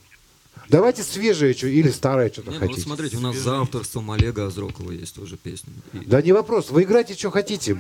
Давайте 0.69 1.03
свежее 1.03 1.53
что 1.53 1.67
или 1.67 1.91
старое 1.91 2.31
что-то 2.31 2.53
Нет, 2.53 2.61
ну 2.61 2.67
вот 2.67 2.75
хотите. 2.75 2.87
смотрите, 2.87 3.17
у 3.17 3.21
нас 3.21 3.37
за 3.37 3.61
авторством 3.61 4.11
Олега 4.13 4.47
Азрокова 4.47 4.93
есть 4.93 5.17
тоже 5.17 5.37
песня. 5.37 5.73
Да 5.93 6.23
не 6.23 6.33
вопрос, 6.33 6.71
вы 6.71 6.85
играйте, 6.85 7.15
что 7.15 7.31
хотите. 7.33 7.75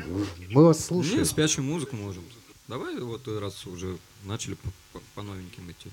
Мы 0.50 0.64
вас 0.64 0.84
слушаем. 0.84 1.18
Не, 1.20 1.24
спящую 1.24 1.64
музыку 1.64 1.94
можем. 1.94 2.24
Давай 2.66 2.98
вот 2.98 3.28
раз 3.28 3.64
уже 3.66 3.96
начали 4.24 4.54
по, 4.54 4.70
по- 4.92 5.02
по 5.14 5.22
новеньким 5.22 5.70
идти. 5.70 5.88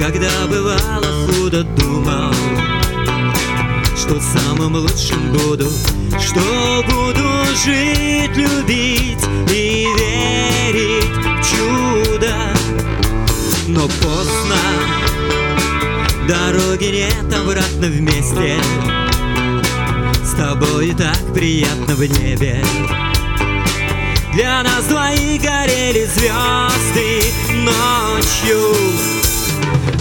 Когда 0.00 0.46
бывало 0.48 1.26
худо 1.26 1.62
думал, 1.62 2.32
что 3.94 4.18
самым 4.18 4.74
лучшим 4.76 5.32
буду, 5.32 5.68
что 6.18 6.82
буду 6.88 7.22
жить, 7.64 8.34
любить 8.34 8.99
Но 13.80 13.88
поздно, 13.88 14.56
дороги 16.28 16.84
нет 16.84 17.34
обратно 17.34 17.86
вместе. 17.86 18.60
С 20.22 20.36
тобой 20.36 20.94
так 20.94 21.16
приятно 21.32 21.94
в 21.94 22.04
небе. 22.04 22.62
Для 24.34 24.62
нас 24.62 24.84
двоих 24.84 25.40
горели 25.40 26.04
звезды 26.04 27.22
ночью 27.54 28.74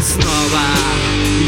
Снова 0.04 0.66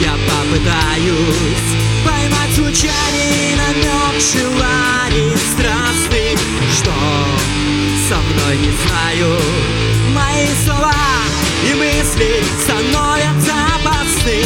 я 0.01 0.13
попытаюсь 0.31 1.67
Поймать 2.05 2.55
случайный 2.55 3.57
намек 3.57 4.21
желаний 4.21 5.35
страстных 5.35 6.39
Что 6.77 6.93
со 8.07 8.15
мной 8.15 8.57
не 8.57 8.71
знаю 8.71 9.37
Мои 10.15 10.47
слова 10.65 11.20
и 11.69 11.73
мысли 11.73 12.43
становятся 12.63 13.53
опасны. 13.75 14.43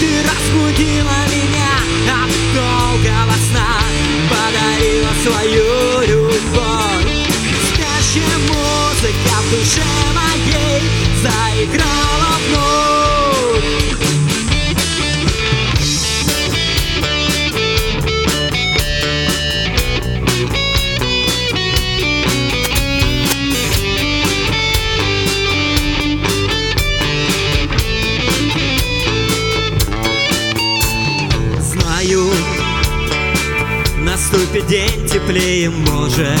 Ты 0.00 0.08
разбудила 0.22 1.18
меня 1.32 1.74
от 2.22 2.30
долгого 2.54 3.34
сна. 3.48 3.80
Подарила 4.28 5.12
свою 5.22 6.00
любовь. 6.02 7.28
Спящая 7.68 8.38
музыка 8.48 9.34
в 9.42 9.50
душе 9.50 9.82
моей 10.14 10.82
Заиграла 11.22 12.32
вновь 12.48 14.03
наступит 34.54 34.66
день 34.66 35.06
теплее 35.06 35.70
может. 35.70 36.40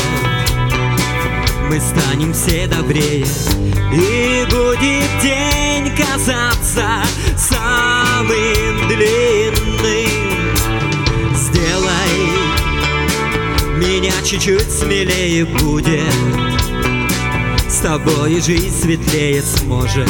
Мы 1.68 1.80
станем 1.80 2.32
все 2.32 2.66
добрее. 2.66 3.26
И 3.92 4.46
будет 4.50 5.22
день 5.22 5.90
казаться 5.96 7.02
самым 7.36 8.88
длинным. 8.88 10.54
Сделай 11.34 12.30
меня 13.76 14.12
чуть-чуть 14.24 14.70
смелее 14.70 15.44
будет. 15.44 16.14
С 17.68 17.78
тобой 17.78 18.40
жизнь 18.40 18.70
светлее 18.80 19.42
сможет. 19.42 20.08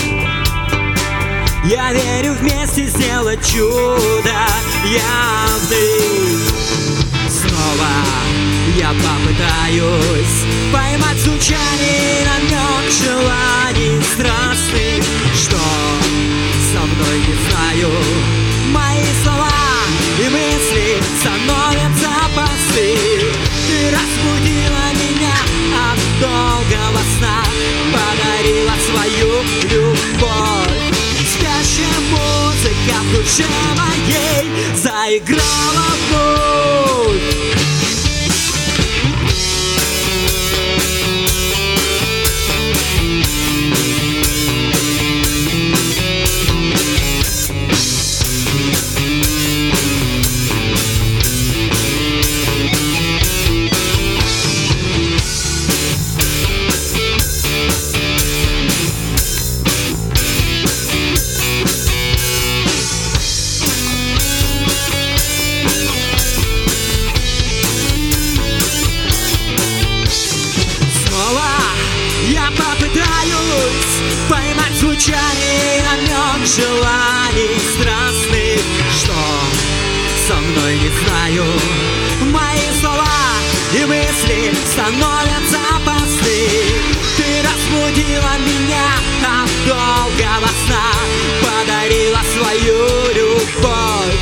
Я 1.65 1.93
верю 1.93 2.35
вместе 2.35 2.85
сделать 2.85 3.41
чудо. 3.47 4.35
Я 4.93 5.34
я 8.85 8.91
попытаюсь 8.91 10.45
Поймать 10.71 11.19
звучание 11.19 12.27
намек 12.29 12.93
желаний 12.93 13.99
страстных 14.13 15.05
Что 15.35 15.57
со 16.73 16.81
мной 16.81 17.19
не 17.27 17.35
знаю. 17.47 17.91
Мои 18.73 19.05
слова 19.23 19.49
и 20.21 20.29
мысли 20.29 21.03
становятся 21.21 22.11
пусты 22.35 22.99
Ты 23.67 23.79
разбудила 23.97 24.87
меня 25.03 25.37
от 25.89 26.01
долгого 26.21 27.01
сна 27.17 27.43
Подарила 27.95 28.75
свою 28.89 29.33
любовь. 29.73 30.95
Спящая 31.33 32.01
музыка 32.11 32.97
в 33.03 33.17
душе 33.17 33.47
моей 33.79 34.51
Заиграла 34.77 35.87
вновь 36.11 37.64
знаю. 81.35 81.45
Мои 82.33 82.81
слова 82.81 83.07
и 83.73 83.85
мысли 83.85 84.55
становятся 84.73 85.59
опасны. 85.77 86.49
Ты 87.17 87.43
разбудила 87.43 88.39
меня 88.39 88.87
от 89.23 89.51
долгого 89.67 90.49
сна, 90.67 90.93
подарила 91.43 92.21
свою 92.35 92.87
любовь. 93.15 94.15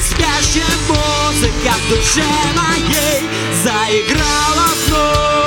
Спящая 0.00 0.66
музыка 0.88 1.74
в 1.74 1.90
душе 1.90 2.24
моей 2.56 3.28
заиграла 3.62 4.68
вновь. 4.86 5.39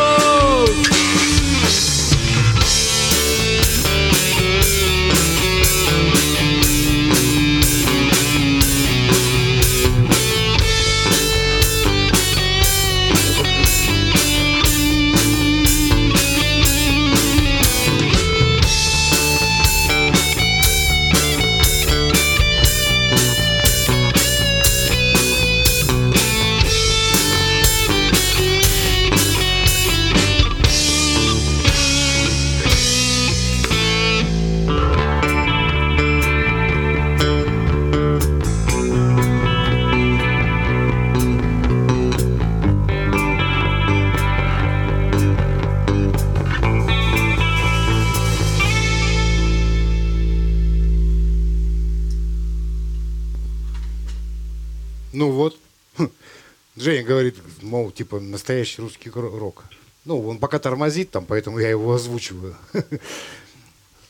Типа, 57.94 58.20
настоящий 58.20 58.82
русский 58.82 59.10
рок. 59.10 59.64
Ну, 60.06 60.28
он 60.28 60.38
пока 60.38 60.60
тормозит 60.60 61.12
там, 61.12 61.26
поэтому 61.26 61.60
я 61.60 61.70
его 61.70 61.94
озвучиваю. 61.94 62.56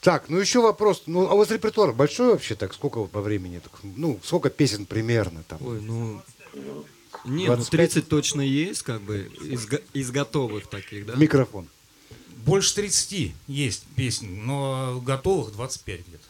Так, 0.01 0.25
ну 0.27 0.37
еще 0.37 0.61
вопрос. 0.61 1.03
Ну, 1.05 1.29
а 1.29 1.33
у 1.33 1.37
вас 1.37 1.49
репертуар 1.49 1.93
большой 1.93 2.31
вообще 2.31 2.55
так? 2.55 2.73
Сколько 2.73 2.99
вот 2.99 3.09
по 3.09 3.21
времени? 3.21 3.59
Так, 3.59 3.71
Ну, 3.83 4.19
сколько 4.21 4.49
песен 4.49 4.85
примерно 4.85 5.43
там? 5.47 5.65
Ой, 5.65 5.79
ну... 5.79 6.21
Нет, 7.23 7.47
ну 7.47 7.55
25? 7.55 7.69
30 7.93 8.09
точно 8.09 8.41
есть, 8.41 8.81
как 8.81 9.01
бы, 9.01 9.31
из, 9.41 9.65
из 9.93 10.11
готовых 10.11 10.67
таких, 10.67 11.05
да? 11.05 11.13
Микрофон. 11.15 11.69
Больше 12.45 12.75
30 12.75 13.33
есть 13.47 13.85
песен, 13.95 14.45
но 14.45 15.01
готовых 15.05 15.53
25 15.53 16.01
где-то. 16.05 16.23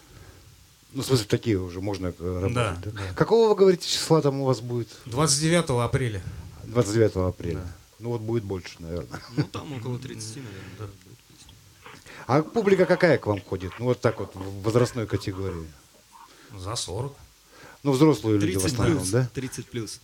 Ну, 0.91 1.01
в 1.01 1.05
смысле, 1.07 1.25
такие 1.25 1.59
уже 1.59 1.81
можно 1.81 2.13
э, 2.19 2.39
работать. 2.41 2.53
Да, 2.53 2.77
да? 2.83 2.91
да. 2.91 3.13
Какого, 3.15 3.49
вы 3.49 3.55
говорите, 3.55 3.87
числа 3.87 4.21
там 4.21 4.41
у 4.41 4.45
вас 4.45 4.61
будет? 4.61 4.89
29 5.05 5.71
апреля. 5.83 6.21
29 6.66 7.16
апреля. 7.16 7.61
Ну, 7.99 8.09
вот 8.09 8.22
будет 8.22 8.43
больше, 8.43 8.76
наверное. 8.80 9.22
Ну, 9.38 9.43
там 9.43 9.72
около 9.74 9.97
30, 9.97 10.38
наверное, 10.38 10.53
да. 10.80 10.86
А 12.28 12.41
публика 12.41 12.86
какая 12.86 13.18
к 13.18 13.28
вам 13.28 13.41
ходит? 13.41 13.72
Ну, 13.80 13.86
вот 13.86 14.01
так 14.01 14.20
вот, 14.20 14.36
в 14.36 14.61
возрастной 14.61 15.07
категории. 15.07 15.68
За 16.57 16.76
40. 16.76 17.16
Ну, 17.84 17.91
взрослые 17.91 18.38
люди 18.39 18.57
в 18.57 18.61
30 18.61 18.74
основном, 18.74 18.97
плюс, 18.97 19.09
да? 19.09 19.30
30 19.34 19.66
плюс. 19.68 19.99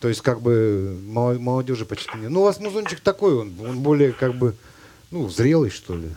То 0.00 0.08
есть, 0.08 0.20
как 0.22 0.40
бы, 0.40 0.98
молодежи 1.02 1.84
почти 1.84 2.16
нет. 2.16 2.30
Ну, 2.30 2.40
у 2.40 2.44
вас 2.44 2.58
музончик 2.58 3.00
такой, 3.00 3.34
он, 3.34 3.54
он 3.60 3.80
более, 3.80 4.12
как 4.12 4.34
бы, 4.34 4.56
ну, 5.10 5.28
зрелый, 5.28 5.70
что 5.70 5.96
ли. 5.96 6.08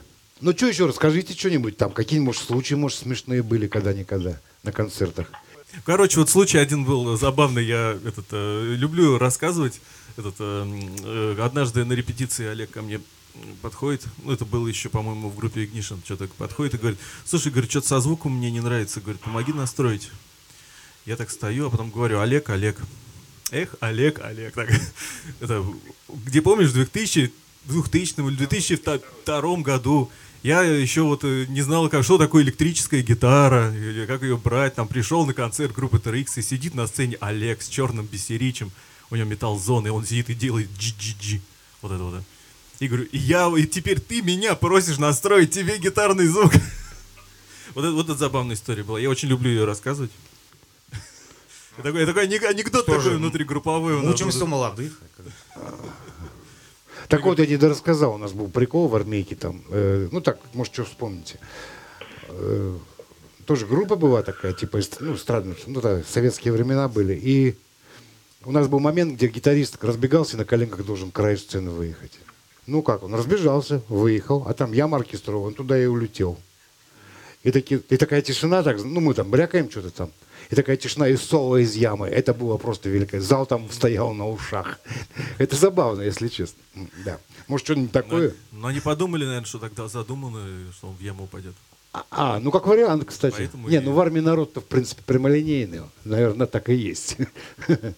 Ну, 0.41 0.51
что 0.51 0.67
еще, 0.67 0.87
расскажите 0.87 1.33
что-нибудь 1.33 1.77
там. 1.77 1.91
Какие-нибудь, 1.91 2.35
может, 2.35 2.43
случаи, 2.43 2.75
может, 2.75 2.99
смешные 2.99 3.43
были 3.43 3.67
когда-никогда 3.67 4.39
на 4.63 4.71
концертах. 4.71 5.31
Короче, 5.85 6.19
вот 6.19 6.29
случай 6.29 6.57
один 6.57 6.85
был 6.85 7.17
забавный, 7.17 7.65
я 7.65 7.97
этот, 8.05 8.25
э, 8.31 8.75
люблю 8.75 9.17
рассказывать. 9.17 9.81
Этот, 10.15 10.35
э, 10.39 10.79
э, 11.03 11.35
однажды 11.41 11.83
на 11.83 11.93
репетиции 11.93 12.45
Олег 12.45 12.71
ко 12.71 12.81
мне 12.81 13.01
подходит, 13.61 14.05
ну 14.23 14.31
это 14.31 14.45
было 14.45 14.67
еще, 14.67 14.89
по-моему, 14.89 15.29
в 15.29 15.35
группе 15.35 15.65
Ignition, 15.65 15.99
что-то 16.05 16.27
подходит 16.37 16.75
и 16.75 16.77
говорит, 16.77 16.99
слушай, 17.25 17.51
говорит, 17.51 17.71
что-то 17.71 17.87
со 17.87 17.99
звуком 17.99 18.37
мне 18.37 18.51
не 18.51 18.59
нравится, 18.59 19.01
говорит, 19.01 19.21
помоги 19.21 19.51
настроить. 19.51 20.11
Я 21.05 21.17
так 21.17 21.31
стою, 21.31 21.67
а 21.67 21.69
потом 21.69 21.89
говорю, 21.89 22.19
Олег, 22.19 22.49
Олег. 22.49 22.77
Эх, 23.51 23.75
Олег, 23.79 24.19
Олег. 24.23 24.53
Так, 24.53 24.69
это, 25.41 25.65
где 26.07 26.41
помнишь, 26.41 26.69
в 26.69 26.73
2000, 26.73 27.33
2000 27.65 28.19
или 28.19 28.35
2002 28.35 29.55
году 29.57 30.11
я 30.43 30.61
еще 30.61 31.03
вот 31.03 31.23
э, 31.23 31.45
не 31.47 31.61
знал, 31.61 31.87
как, 31.89 32.03
что 32.03 32.17
такое 32.17 32.43
электрическая 32.43 33.01
гитара, 33.01 33.73
или 33.73 34.05
как 34.05 34.21
ее 34.23 34.37
брать. 34.37 34.75
Там 34.75 34.87
пришел 34.89 35.25
на 35.25 35.33
концерт 35.33 35.73
группы 35.73 35.97
TRX 35.97 36.33
и 36.35 36.41
сидит 36.41 36.75
на 36.75 36.85
сцене 36.85 37.17
Олег 37.21 37.61
с 37.61 37.69
черным 37.69 38.05
бисеричем. 38.05 38.71
У 39.09 39.15
него 39.15 39.27
металл 39.27 39.57
зоны, 39.57 39.87
и 39.87 39.91
он 39.91 40.05
сидит 40.05 40.29
и 40.29 40.33
делает 40.33 40.69
GGG. 40.77 41.39
Вот 41.81 41.91
это 41.93 42.03
вот. 42.03 42.23
И 42.79 42.87
говорю, 42.87 43.05
и 43.05 43.17
я, 43.17 43.47
и 43.57 43.65
теперь 43.65 44.01
ты 44.01 44.21
меня 44.21 44.55
просишь 44.55 44.97
настроить 44.97 45.51
тебе 45.51 45.77
гитарный 45.77 46.27
звук. 46.27 46.51
Вот 47.75 47.85
это, 47.85 47.93
вот 47.93 48.05
это 48.05 48.15
забавная 48.15 48.55
история 48.55 48.83
была. 48.83 48.99
Я 48.99 49.09
очень 49.09 49.29
люблю 49.29 49.49
ее 49.49 49.65
рассказывать. 49.65 50.11
Такой, 51.81 52.05
такой 52.05 52.25
ане- 52.25 52.45
анекдот 52.45 52.85
такой 52.85 53.15
внутригрупповой. 53.15 53.95
Учимся 54.07 54.43
у 54.43 54.47
молодых. 54.47 54.99
Так 57.07 57.23
вот, 57.23 57.39
я 57.39 57.45
не 57.45 57.57
рассказал, 57.57 58.15
у 58.15 58.17
нас 58.17 58.31
был 58.31 58.47
прикол 58.47 58.87
в 58.87 58.95
армейке 58.95 59.35
там. 59.35 59.61
э, 59.69 60.07
ну 60.11 60.21
так, 60.21 60.39
может, 60.53 60.73
что 60.73 60.85
вспомните. 60.85 61.39
Э, 62.29 62.77
тоже 63.45 63.65
группа 63.65 63.95
была 63.95 64.23
такая, 64.23 64.53
типа, 64.53 64.79
ну, 64.99 65.15
эстрадная, 65.15 65.55
ну 65.67 65.81
да, 65.81 66.01
советские 66.03 66.53
времена 66.53 66.87
были. 66.87 67.13
И 67.13 67.55
у 68.45 68.51
нас 68.51 68.67
был 68.67 68.79
момент, 68.79 69.13
где 69.13 69.27
гитарист 69.27 69.83
разбегался 69.83 70.37
на 70.37 70.45
коленках 70.45 70.85
должен 70.85 71.11
к 71.11 71.15
краю 71.15 71.37
сцены 71.37 71.69
выехать. 71.69 72.11
Ну 72.65 72.81
как, 72.81 73.03
он 73.03 73.13
разбежался, 73.13 73.81
выехал, 73.89 74.45
а 74.47 74.53
там 74.53 74.71
яма 74.71 74.97
оркестровая, 74.97 75.47
он 75.47 75.53
туда 75.53 75.81
и 75.81 75.85
улетел. 75.85 76.37
И, 77.43 77.51
таки, 77.51 77.75
и 77.89 77.97
такая 77.97 78.21
тишина, 78.21 78.63
так, 78.63 78.81
ну 78.81 79.01
мы 79.01 79.13
там 79.13 79.29
брякаем 79.29 79.69
что-то 79.69 79.91
там. 79.91 80.11
И 80.53 80.55
такая 80.55 80.77
тишина 80.77 81.07
и 81.07 81.15
соло 81.15 81.57
из 81.57 81.73
ямы. 81.75 82.05
Это 82.07 82.31
было 82.31 82.57
просто 82.57 82.87
великое. 82.87 83.21
Зал 83.21 83.47
там 83.47 83.71
стоял 83.71 84.13
на 84.13 84.29
ушах. 84.29 84.79
Это 85.39 85.55
забавно, 85.55 86.03
если 86.03 86.27
честно. 86.27 86.61
Да. 87.03 87.17
Может, 87.47 87.65
что-нибудь 87.65 87.91
такое? 87.91 88.35
Но 88.51 88.67
они 88.67 88.79
подумали, 88.79 89.25
наверное, 89.25 89.47
что 89.47 89.57
тогда 89.57 89.87
задумано, 89.87 90.47
что 90.77 90.89
он 90.89 90.95
в 90.95 91.01
яму 91.01 91.23
упадет. 91.23 91.55
А, 92.11 92.39
ну 92.39 92.51
как 92.51 92.67
вариант, 92.67 93.05
кстати. 93.05 93.33
Поэтому 93.35 93.67
Не, 93.67 93.77
и- 93.77 93.79
ну 93.79 93.93
в 93.93 93.99
армии 93.99 94.19
народ-то, 94.19 94.61
в 94.61 94.65
принципе, 94.65 95.01
прямолинейный. 95.03 95.81
Наверное, 96.03 96.45
так 96.45 96.69
и 96.69 96.75
есть. 96.75 97.17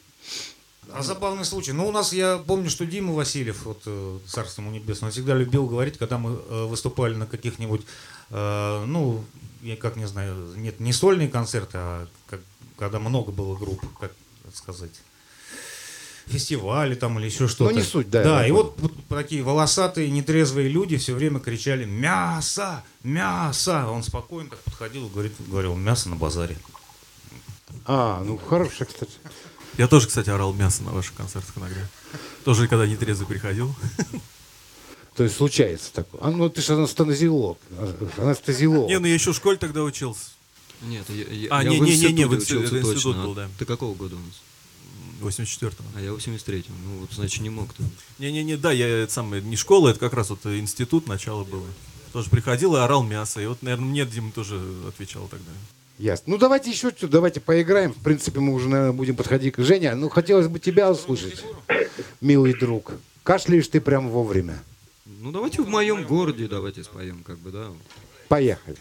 А 0.93 1.03
забавный 1.03 1.45
случай. 1.45 1.71
Ну, 1.73 1.87
у 1.87 1.91
нас, 1.91 2.13
я 2.13 2.37
помню, 2.37 2.69
что 2.69 2.85
Дима 2.85 3.13
Васильев, 3.13 3.65
вот, 3.65 3.81
э, 3.85 4.19
царство 4.27 4.61
ему 4.61 4.71
небесное, 4.71 5.07
он 5.09 5.11
всегда 5.11 5.33
любил 5.33 5.65
говорить, 5.67 5.97
когда 5.97 6.17
мы 6.17 6.39
э, 6.49 6.65
выступали 6.65 7.15
на 7.15 7.25
каких-нибудь, 7.25 7.81
э, 8.29 8.83
ну, 8.87 9.23
я 9.61 9.75
как 9.75 9.95
не 9.97 10.07
знаю, 10.07 10.53
нет, 10.55 10.79
не 10.79 10.93
сольные 10.93 11.27
концерты, 11.27 11.77
а 11.77 12.07
как- 12.27 12.41
когда 12.77 12.99
много 12.99 13.31
было 13.31 13.57
групп, 13.57 13.81
как 13.99 14.11
сказать, 14.53 14.91
фестивали 16.27 16.95
там 16.95 17.19
или 17.19 17.25
еще 17.25 17.47
что-то. 17.47 17.71
Ну, 17.71 17.77
не 17.77 17.83
суть, 17.83 18.09
да, 18.09 18.23
Да, 18.23 18.47
и 18.47 18.51
вот, 18.51 18.75
вот 18.79 18.93
такие 19.09 19.43
волосатые, 19.43 20.09
нетрезвые 20.09 20.69
люди 20.69 20.97
все 20.97 21.13
время 21.13 21.39
кричали 21.39 21.85
«Мясо! 21.85 22.83
Мясо!» 23.03 23.87
Он 23.87 24.01
спокойно 24.03 24.49
так 24.49 24.59
подходил 24.59 25.07
и 25.07 25.09
говорит, 25.09 25.33
говорил 25.39 25.75
«Мясо 25.75 26.09
на 26.09 26.15
базаре». 26.15 26.57
А, 27.85 28.23
ну 28.23 28.37
хорошая, 28.37 28.87
кстати. 28.87 29.11
Я 29.77 29.87
тоже, 29.87 30.07
кстати, 30.07 30.29
орал 30.29 30.53
мясо 30.53 30.83
на 30.83 30.91
ваших 30.91 31.13
концертах 31.15 31.57
иногда. 31.57 31.81
Тоже, 32.43 32.67
когда 32.67 32.85
нетрезвый 32.87 33.27
приходил. 33.27 33.75
То 35.15 35.23
есть 35.23 35.37
случается 35.37 35.91
такое. 35.93 36.21
А 36.21 36.29
ну 36.31 36.49
ты 36.49 36.61
же 36.61 36.73
анестезиолог. 36.73 37.57
Анестезиолог. 38.17 38.89
Не, 38.89 38.99
ну 38.99 39.07
я 39.07 39.13
еще 39.13 39.31
в 39.31 39.35
школе 39.35 39.57
тогда 39.57 39.83
учился. 39.83 40.31
Нет, 40.81 41.05
я, 41.09 41.23
я, 41.23 41.47
А, 41.51 41.63
я 41.63 41.69
не- 41.69 41.79
в 41.79 41.83
не- 41.83 41.95
не- 41.95 42.13
не, 42.13 42.25
в 42.25 42.35
институт- 42.35 42.69
в 42.69 42.77
институт 42.77 43.03
точно. 43.03 43.23
был, 43.23 43.33
да. 43.33 43.49
Ты 43.57 43.65
какого 43.65 43.95
года 43.95 44.15
у 44.15 44.19
нас? 44.19 44.41
В 45.21 45.27
84-го. 45.27 45.85
А 45.95 46.01
я 46.01 46.11
в 46.11 46.17
83-м. 46.17 46.75
Ну, 46.85 46.99
вот, 46.99 47.13
значит, 47.13 47.41
не 47.41 47.49
мог 47.49 47.73
ты. 47.73 47.83
Не-не-не, 48.19 48.57
да, 48.57 48.73
я 48.73 48.85
это 48.87 49.11
самое, 49.11 49.41
не 49.41 49.55
школа, 49.55 49.89
это 49.89 49.99
как 49.99 50.13
раз 50.13 50.29
вот 50.29 50.45
институт, 50.45 51.07
начало 51.07 51.45
было. 51.45 51.65
Тоже 52.11 52.29
приходил 52.29 52.75
и 52.75 52.79
орал 52.79 53.03
мясо. 53.03 53.39
И 53.41 53.45
вот, 53.45 53.61
наверное, 53.61 53.85
мне 53.87 54.05
Дима 54.05 54.31
тоже 54.31 54.61
отвечал 54.87 55.27
тогда. 55.29 55.51
Ясно. 55.97 56.33
Ну 56.33 56.37
давайте 56.37 56.71
еще 56.71 56.91
чуть, 56.91 57.09
давайте 57.09 57.39
поиграем. 57.39 57.93
В 57.93 58.03
принципе, 58.03 58.39
мы 58.39 58.53
уже, 58.53 58.67
наверное, 58.67 58.93
будем 58.93 59.15
подходить 59.15 59.55
к 59.55 59.59
Жене. 59.59 59.95
Ну, 59.95 60.09
хотелось 60.09 60.47
бы 60.47 60.59
тебя 60.59 60.91
услышать, 60.91 61.43
милый 62.19 62.53
друг. 62.53 62.91
Кашляешь 63.23 63.67
ты 63.67 63.79
прям 63.79 64.09
вовремя. 64.09 64.61
Ну, 65.05 65.31
давайте 65.31 65.61
в 65.61 65.69
моем 65.69 66.03
городе 66.03 66.47
давайте 66.47 66.83
споем, 66.83 67.23
как 67.23 67.39
бы, 67.39 67.51
да. 67.51 67.67
Поехали. 68.27 68.77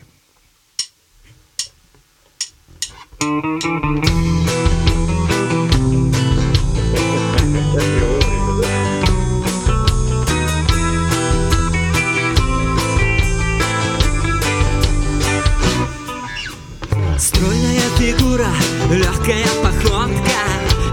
Стройная 17.34 17.80
фигура, 17.98 18.48
легкая 18.90 19.46
походка. 19.62 20.40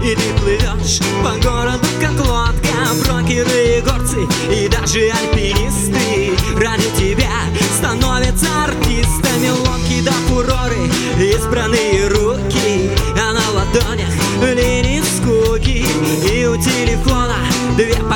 И 0.02 0.16
ты 0.16 0.40
плывешь 0.40 1.00
по 1.22 1.30
городу, 1.40 1.86
как 2.00 2.18
лодка. 2.26 2.72
Брокеры 3.04 3.78
и 3.78 3.80
горцы, 3.80 4.26
и 4.50 4.68
даже 4.68 5.10
альпинисты. 5.10 6.32
Ради 6.56 6.90
тебя 6.98 7.30
становятся 7.78 8.46
артистами. 8.64 9.50
Лодки 9.50 10.02
да 10.02 10.12
фуроры, 10.28 10.90
избранные 11.18 12.08
руки 12.08 12.21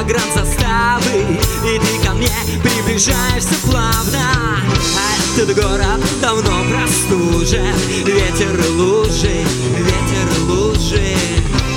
погранзаставы 0.06 1.36
И 1.64 1.78
ты 1.78 2.06
ко 2.06 2.14
мне 2.14 2.30
приближаешься 2.62 3.54
плавно. 3.64 4.60
А 4.96 5.40
этот 5.40 5.54
город 5.56 6.00
давно 6.20 6.52
простужен 6.70 7.74
Ветер 8.04 8.58
лужи, 8.76 9.44
ветер 9.76 10.40
лужи. 10.48 11.16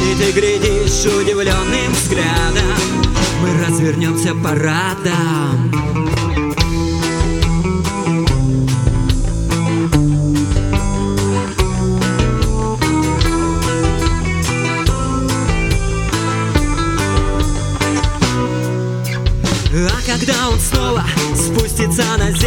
И 0.03 0.15
ты 0.15 0.31
глядишь 0.31 1.05
удивленным 1.05 1.91
взглядом 1.93 2.77
Мы 3.41 3.65
развернемся 3.65 4.33
парадом 4.35 6.28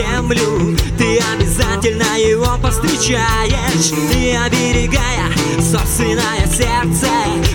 землю. 0.02 0.76
Ты 0.98 1.18
обязательно 1.34 2.18
его 2.18 2.58
повстречаешь. 2.60 3.92
И 4.14 4.36
оберегая 4.36 5.30
собственное 5.60 6.46
сердце 6.46 7.08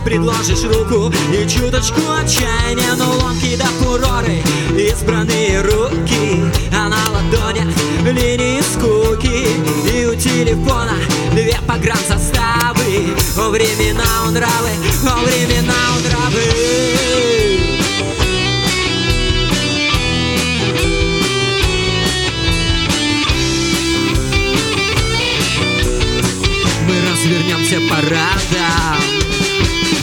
Предложишь 0.03 0.63
руку 0.63 1.11
и 1.33 1.47
чуточку 1.47 2.01
отчаяния. 2.21 2.93
Но 2.97 3.11
ломки 3.11 3.55
да 3.57 3.65
фуроры, 3.79 4.41
избранные 4.77 5.61
руки 5.61 6.43
А 6.73 6.89
на 6.89 6.97
ладонях 7.11 7.73
линии 8.03 8.61
скуки. 8.61 9.47
И 9.93 10.05
у 10.05 10.15
телефона 10.15 10.95
две 11.31 11.57
погранзаставы 11.67 13.15
О 13.37 13.49
времена 13.49 14.03
он 14.25 14.33
нравы, 14.33 14.71
о 15.05 15.17
времена 15.23 15.73
он 15.95 16.03
нравы 16.03 16.66
развернемся 27.47 27.79
парадом. 27.89 29.21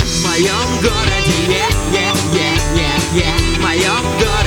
В 0.05 0.27
моем 0.27 0.81
городе, 0.83 1.39
е, 1.49 1.65
е, 1.97 2.13
е, 2.35 2.53
е, 2.77 3.21
е 3.21 3.35
В 3.39 3.61
моем 3.61 4.05
городе 4.19 4.44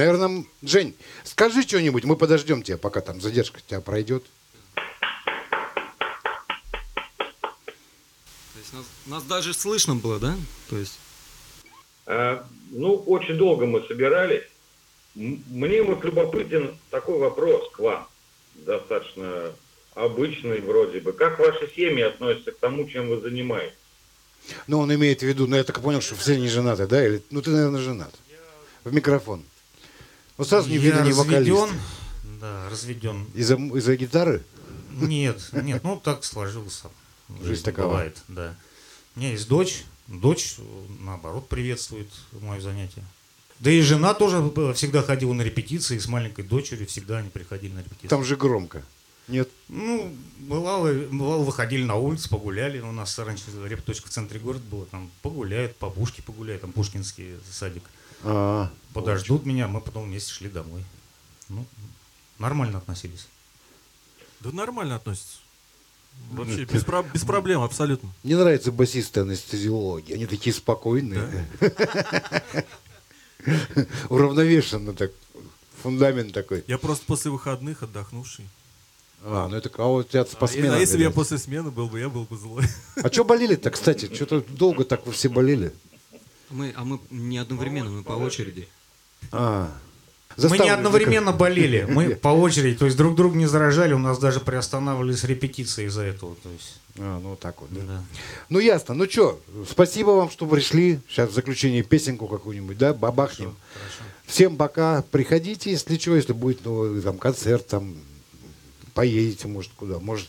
наверное, 0.00 0.44
Жень, 0.62 0.94
скажи 1.24 1.62
что-нибудь, 1.62 2.04
мы 2.04 2.16
подождем 2.16 2.62
тебя, 2.62 2.78
пока 2.78 3.00
там 3.00 3.20
задержка 3.20 3.58
у 3.58 3.68
тебя 3.68 3.80
пройдет. 3.80 4.24
То 7.54 8.58
есть 8.58 8.72
нас, 8.72 8.84
нас 9.06 9.22
даже 9.24 9.52
слышно 9.52 9.94
было, 9.94 10.18
да? 10.18 10.36
То 10.68 10.78
есть... 10.78 10.98
А, 12.06 12.46
ну, 12.70 12.94
очень 12.94 13.36
долго 13.36 13.66
мы 13.66 13.86
собирались. 13.86 14.44
Мне 15.14 15.82
вот 15.82 16.04
любопытен 16.04 16.76
такой 16.90 17.18
вопрос 17.18 17.70
к 17.72 17.80
вам, 17.80 18.08
достаточно 18.54 19.52
обычный 19.94 20.60
вроде 20.60 21.00
бы. 21.00 21.12
Как 21.12 21.38
ваши 21.38 21.70
семьи 21.76 22.02
относятся 22.02 22.52
к 22.52 22.58
тому, 22.58 22.88
чем 22.88 23.08
вы 23.08 23.20
занимаетесь? 23.20 23.74
Ну, 24.66 24.78
он 24.78 24.94
имеет 24.94 25.20
в 25.20 25.26
виду, 25.26 25.46
ну, 25.46 25.56
я 25.56 25.64
так 25.64 25.82
понял, 25.82 26.00
что 26.00 26.14
все 26.14 26.38
не 26.38 26.48
женаты, 26.48 26.86
да? 26.86 27.06
Или, 27.06 27.22
ну, 27.30 27.42
ты, 27.42 27.50
наверное, 27.50 27.80
женат. 27.80 28.14
В 28.84 28.94
микрофон. 28.94 29.44
Вот 30.40 30.48
сразу 30.48 30.70
не 30.70 30.78
видно 30.78 31.02
не 31.02 31.12
вокалист. 31.12 31.68
Да, 32.40 32.70
разведен. 32.70 33.26
Из-за, 33.34 33.56
из-за 33.56 33.94
гитары? 33.94 34.42
Нет, 34.90 35.50
нет, 35.52 35.84
ну 35.84 36.00
так 36.02 36.24
сложился. 36.24 36.88
Жизнь 37.44 37.62
такова. 37.62 37.88
Бывает, 37.88 38.16
да. 38.26 38.56
У 39.14 39.20
меня 39.20 39.32
есть 39.32 39.48
дочь. 39.48 39.84
Дочь, 40.06 40.56
наоборот, 41.00 41.46
приветствует 41.50 42.08
мое 42.40 42.58
занятие. 42.58 43.04
Да 43.58 43.70
и 43.70 43.82
жена 43.82 44.14
тоже 44.14 44.50
всегда 44.72 45.02
ходила 45.02 45.34
на 45.34 45.42
репетиции 45.42 45.98
с 45.98 46.08
маленькой 46.08 46.46
дочерью, 46.46 46.86
всегда 46.86 47.18
они 47.18 47.28
приходили 47.28 47.74
на 47.74 47.80
репетиции. 47.80 48.08
Там 48.08 48.24
же 48.24 48.36
громко. 48.36 48.82
Нет? 49.28 49.50
Ну, 49.68 50.10
бывало, 50.38 50.90
бывало, 50.90 51.44
выходили 51.44 51.84
на 51.84 51.96
улицу, 51.96 52.30
погуляли. 52.30 52.80
У 52.80 52.92
нас 52.92 53.18
раньше 53.18 53.44
репточка 53.66 54.08
в 54.08 54.10
центре 54.10 54.40
города 54.40 54.64
была. 54.70 54.86
Там 54.86 55.10
погуляют, 55.20 55.76
по 55.76 55.90
Пушке 55.90 56.22
погуляют, 56.22 56.62
там 56.62 56.72
Пушкинский 56.72 57.34
садик. 57.52 57.82
А, 58.24 58.70
Подождут 58.92 59.46
меня, 59.46 59.68
мы 59.68 59.80
потом 59.80 60.04
вместе 60.04 60.32
шли 60.32 60.48
домой. 60.48 60.84
Ну, 61.48 61.64
нормально 62.38 62.78
относились. 62.78 63.28
Да 64.40 64.50
нормально 64.52 64.96
относится. 64.96 65.38
Вообще, 66.32 66.64
без, 66.64 66.84
про- 66.84 67.02
без 67.02 67.24
проблем, 67.24 67.62
абсолютно. 67.62 68.10
Мне 68.24 68.36
нравятся 68.36 68.72
басисты 68.72 69.20
анестезиологи. 69.20 70.12
Они 70.12 70.26
такие 70.26 70.52
спокойные. 70.52 71.46
Уравновешенно 74.08 74.92
так. 74.92 75.12
Фундамент 75.82 76.34
такой. 76.34 76.62
Я 76.66 76.76
просто 76.78 77.06
после 77.06 77.30
выходных 77.30 77.82
отдохнувший. 77.82 78.46
А, 79.22 79.48
ну 79.48 79.56
это 79.56 79.70
а 79.78 79.86
у 79.86 80.02
тебя 80.02 80.24
по 80.24 80.44
А, 80.44 80.48
сменам, 80.48 80.76
а 80.76 80.78
если 80.78 80.96
бы 80.96 81.02
я 81.04 81.10
после 81.10 81.38
смены 81.38 81.70
был 81.70 81.88
бы, 81.88 82.00
я 82.00 82.08
был 82.08 82.24
бы 82.24 82.36
злой. 82.36 82.64
А 82.96 83.10
что 83.10 83.24
болели-то, 83.24 83.70
кстати? 83.70 84.12
Что-то 84.14 84.40
долго 84.40 84.84
так 84.84 85.06
вы 85.06 85.12
все 85.12 85.28
болели. 85.28 85.72
Мы, 86.50 86.72
а 86.76 86.84
мы 86.84 87.00
не 87.10 87.38
одновременно, 87.38 87.90
мы 87.90 88.02
по 88.02 88.12
очереди. 88.12 88.68
А. 89.32 89.70
Мы 90.36 90.42
не 90.42 90.48
Заставлю- 90.48 90.72
одновременно 90.74 91.32
болели, 91.32 91.86
мы 91.88 92.14
по 92.14 92.28
очереди, 92.28 92.76
то 92.78 92.84
есть 92.86 92.96
друг 92.96 93.16
друга 93.16 93.36
не 93.36 93.46
заражали, 93.46 93.94
у 93.94 93.98
нас 93.98 94.18
даже 94.18 94.38
приостанавливались 94.40 95.24
репетиции 95.24 95.86
из-за 95.86 96.02
этого. 96.02 96.36
То 96.36 96.48
есть, 96.50 96.80
А, 96.98 97.18
ну 97.20 97.30
вот 97.30 97.40
так 97.40 97.60
вот. 97.60 97.68
да. 97.72 97.80
да. 97.82 98.04
Ну 98.48 98.58
ясно. 98.60 98.94
Ну 98.94 99.10
что, 99.10 99.40
спасибо 99.68 100.10
вам, 100.10 100.30
что 100.30 100.46
пришли. 100.46 101.00
Сейчас 101.08 101.30
в 101.30 101.34
заключение 101.34 101.82
песенку 101.82 102.26
какую-нибудь, 102.28 102.78
да, 102.78 102.94
бабахнем. 102.94 103.56
Всем 104.24 104.56
пока. 104.56 105.02
Приходите, 105.10 105.72
если 105.72 105.98
что, 105.98 106.14
если 106.14 106.32
будет 106.32 106.64
ну, 106.64 107.02
там 107.02 107.18
концерт, 107.18 107.66
там 107.66 107.96
поедете, 108.94 109.48
может, 109.48 109.72
куда. 109.76 109.98
Может, 109.98 110.28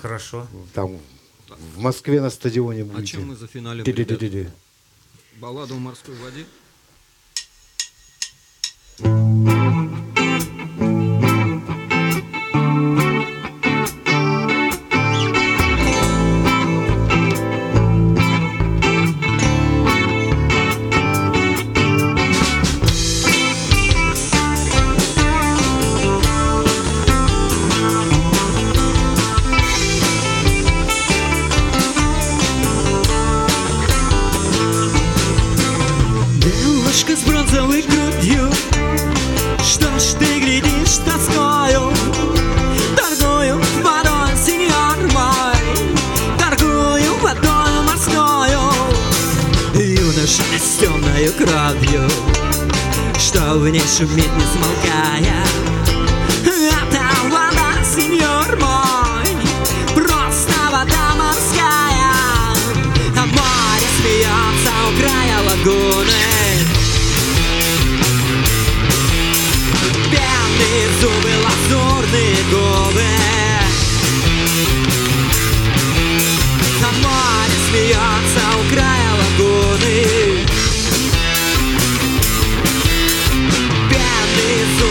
Хорошо. 0.00 0.46
там 0.74 0.98
в 1.74 1.78
Москве 1.78 2.20
на 2.20 2.30
стадионе 2.30 2.82
А 2.82 2.84
будете. 2.86 3.12
чем 3.12 3.28
мы 3.28 3.36
зафиналим, 3.36 3.84
ребят? 3.84 4.50
Баллада 5.40 5.74
в 5.74 5.78
морской 5.78 6.14
воде? 6.16 6.44
Девушка 8.98 9.67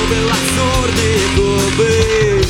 Зубы, 0.07 0.15
лазурные 0.23 1.19
губы. 1.35 2.41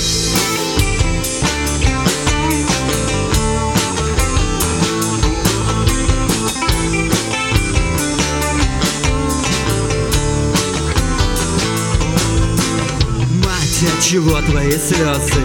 Мать, 13.43 13.83
от 13.83 14.03
чего 14.03 14.41
твои 14.41 14.71
слезы 14.71 15.43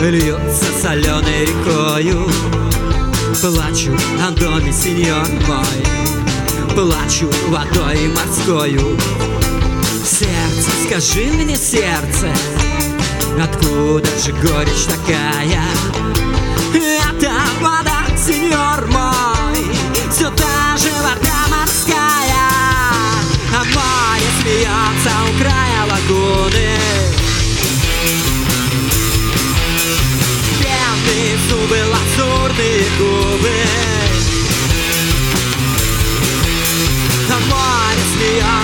Льются 0.00 0.66
соленой 0.80 1.46
рекою? 1.46 2.28
Плачу 3.40 3.96
о 4.20 4.30
доме, 4.30 4.72
сеньор 4.72 5.26
мой. 5.48 6.74
Плачу 6.74 7.30
водой 7.48 8.08
морскою 8.08 8.96
скажи 10.84 11.24
мне, 11.32 11.56
сердце 11.56 12.32
Откуда 13.42 14.08
же 14.24 14.32
горечь 14.32 14.84
такая? 14.86 15.64
Это 16.74 17.32
вода, 17.60 18.04
сеньор 18.16 18.86
мой 18.88 19.66
Все 20.10 20.30
та 20.30 20.76
же 20.76 20.90
вода 21.02 21.46
морская 21.50 22.50
А 23.52 23.64
море 23.64 24.28
смеется 24.40 25.10
у 25.30 25.38
края 25.38 25.84
лагуны 25.90 26.78
Пенные 30.60 31.38
зубы, 31.48 31.78
лазурные 31.92 32.84
губы 32.98 33.56
А 37.30 37.38
море 37.48 38.02
смеется 38.16 38.63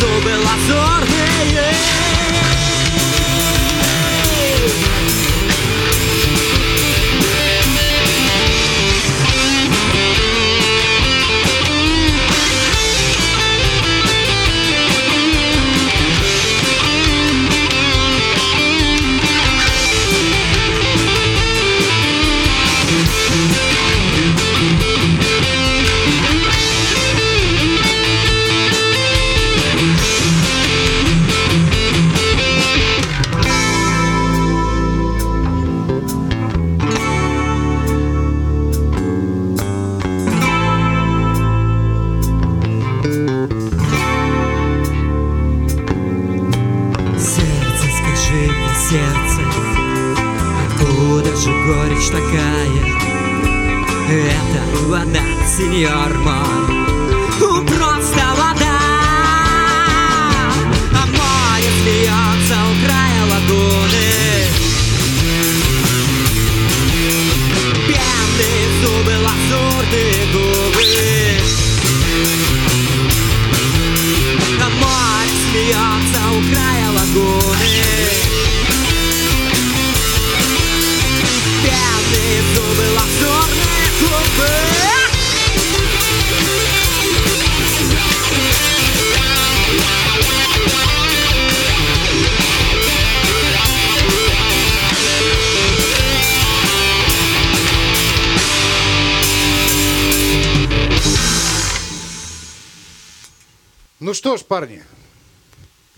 зубы, 0.00 0.32
лазурные 0.44 1.74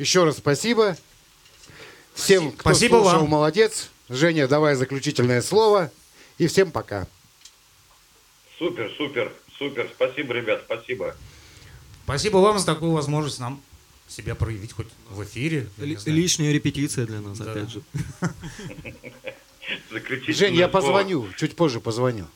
еще 0.00 0.24
раз 0.24 0.38
спасибо. 0.38 0.96
Всем, 2.14 2.52
кто 2.52 2.70
Спасибо 2.70 2.96
слушал, 2.96 3.20
вам. 3.20 3.28
молодец. 3.28 3.90
Женя, 4.08 4.48
давай 4.48 4.74
заключительное 4.74 5.42
слово. 5.42 5.92
И 6.38 6.46
всем 6.46 6.72
пока. 6.72 7.06
Супер, 8.58 8.90
супер, 8.96 9.32
супер. 9.58 9.90
Спасибо, 9.94 10.32
ребят, 10.34 10.62
спасибо. 10.64 11.14
Спасибо 12.04 12.38
вам 12.38 12.58
за 12.58 12.66
такую 12.66 12.92
возможность 12.92 13.38
нам 13.38 13.62
себя 14.08 14.34
проявить 14.34 14.72
хоть 14.72 14.88
в 15.10 15.22
эфире. 15.22 15.68
знаю. 15.76 15.98
Лишняя 16.06 16.52
репетиция 16.52 17.06
для 17.06 17.20
нас, 17.20 17.38
Да. 17.38 17.52
опять 17.52 17.70
же. 17.70 17.82
Жень, 20.28 20.54
я 20.56 20.68
позвоню, 20.68 21.28
чуть 21.36 21.54
позже 21.56 21.80
позвоню. 21.80 22.26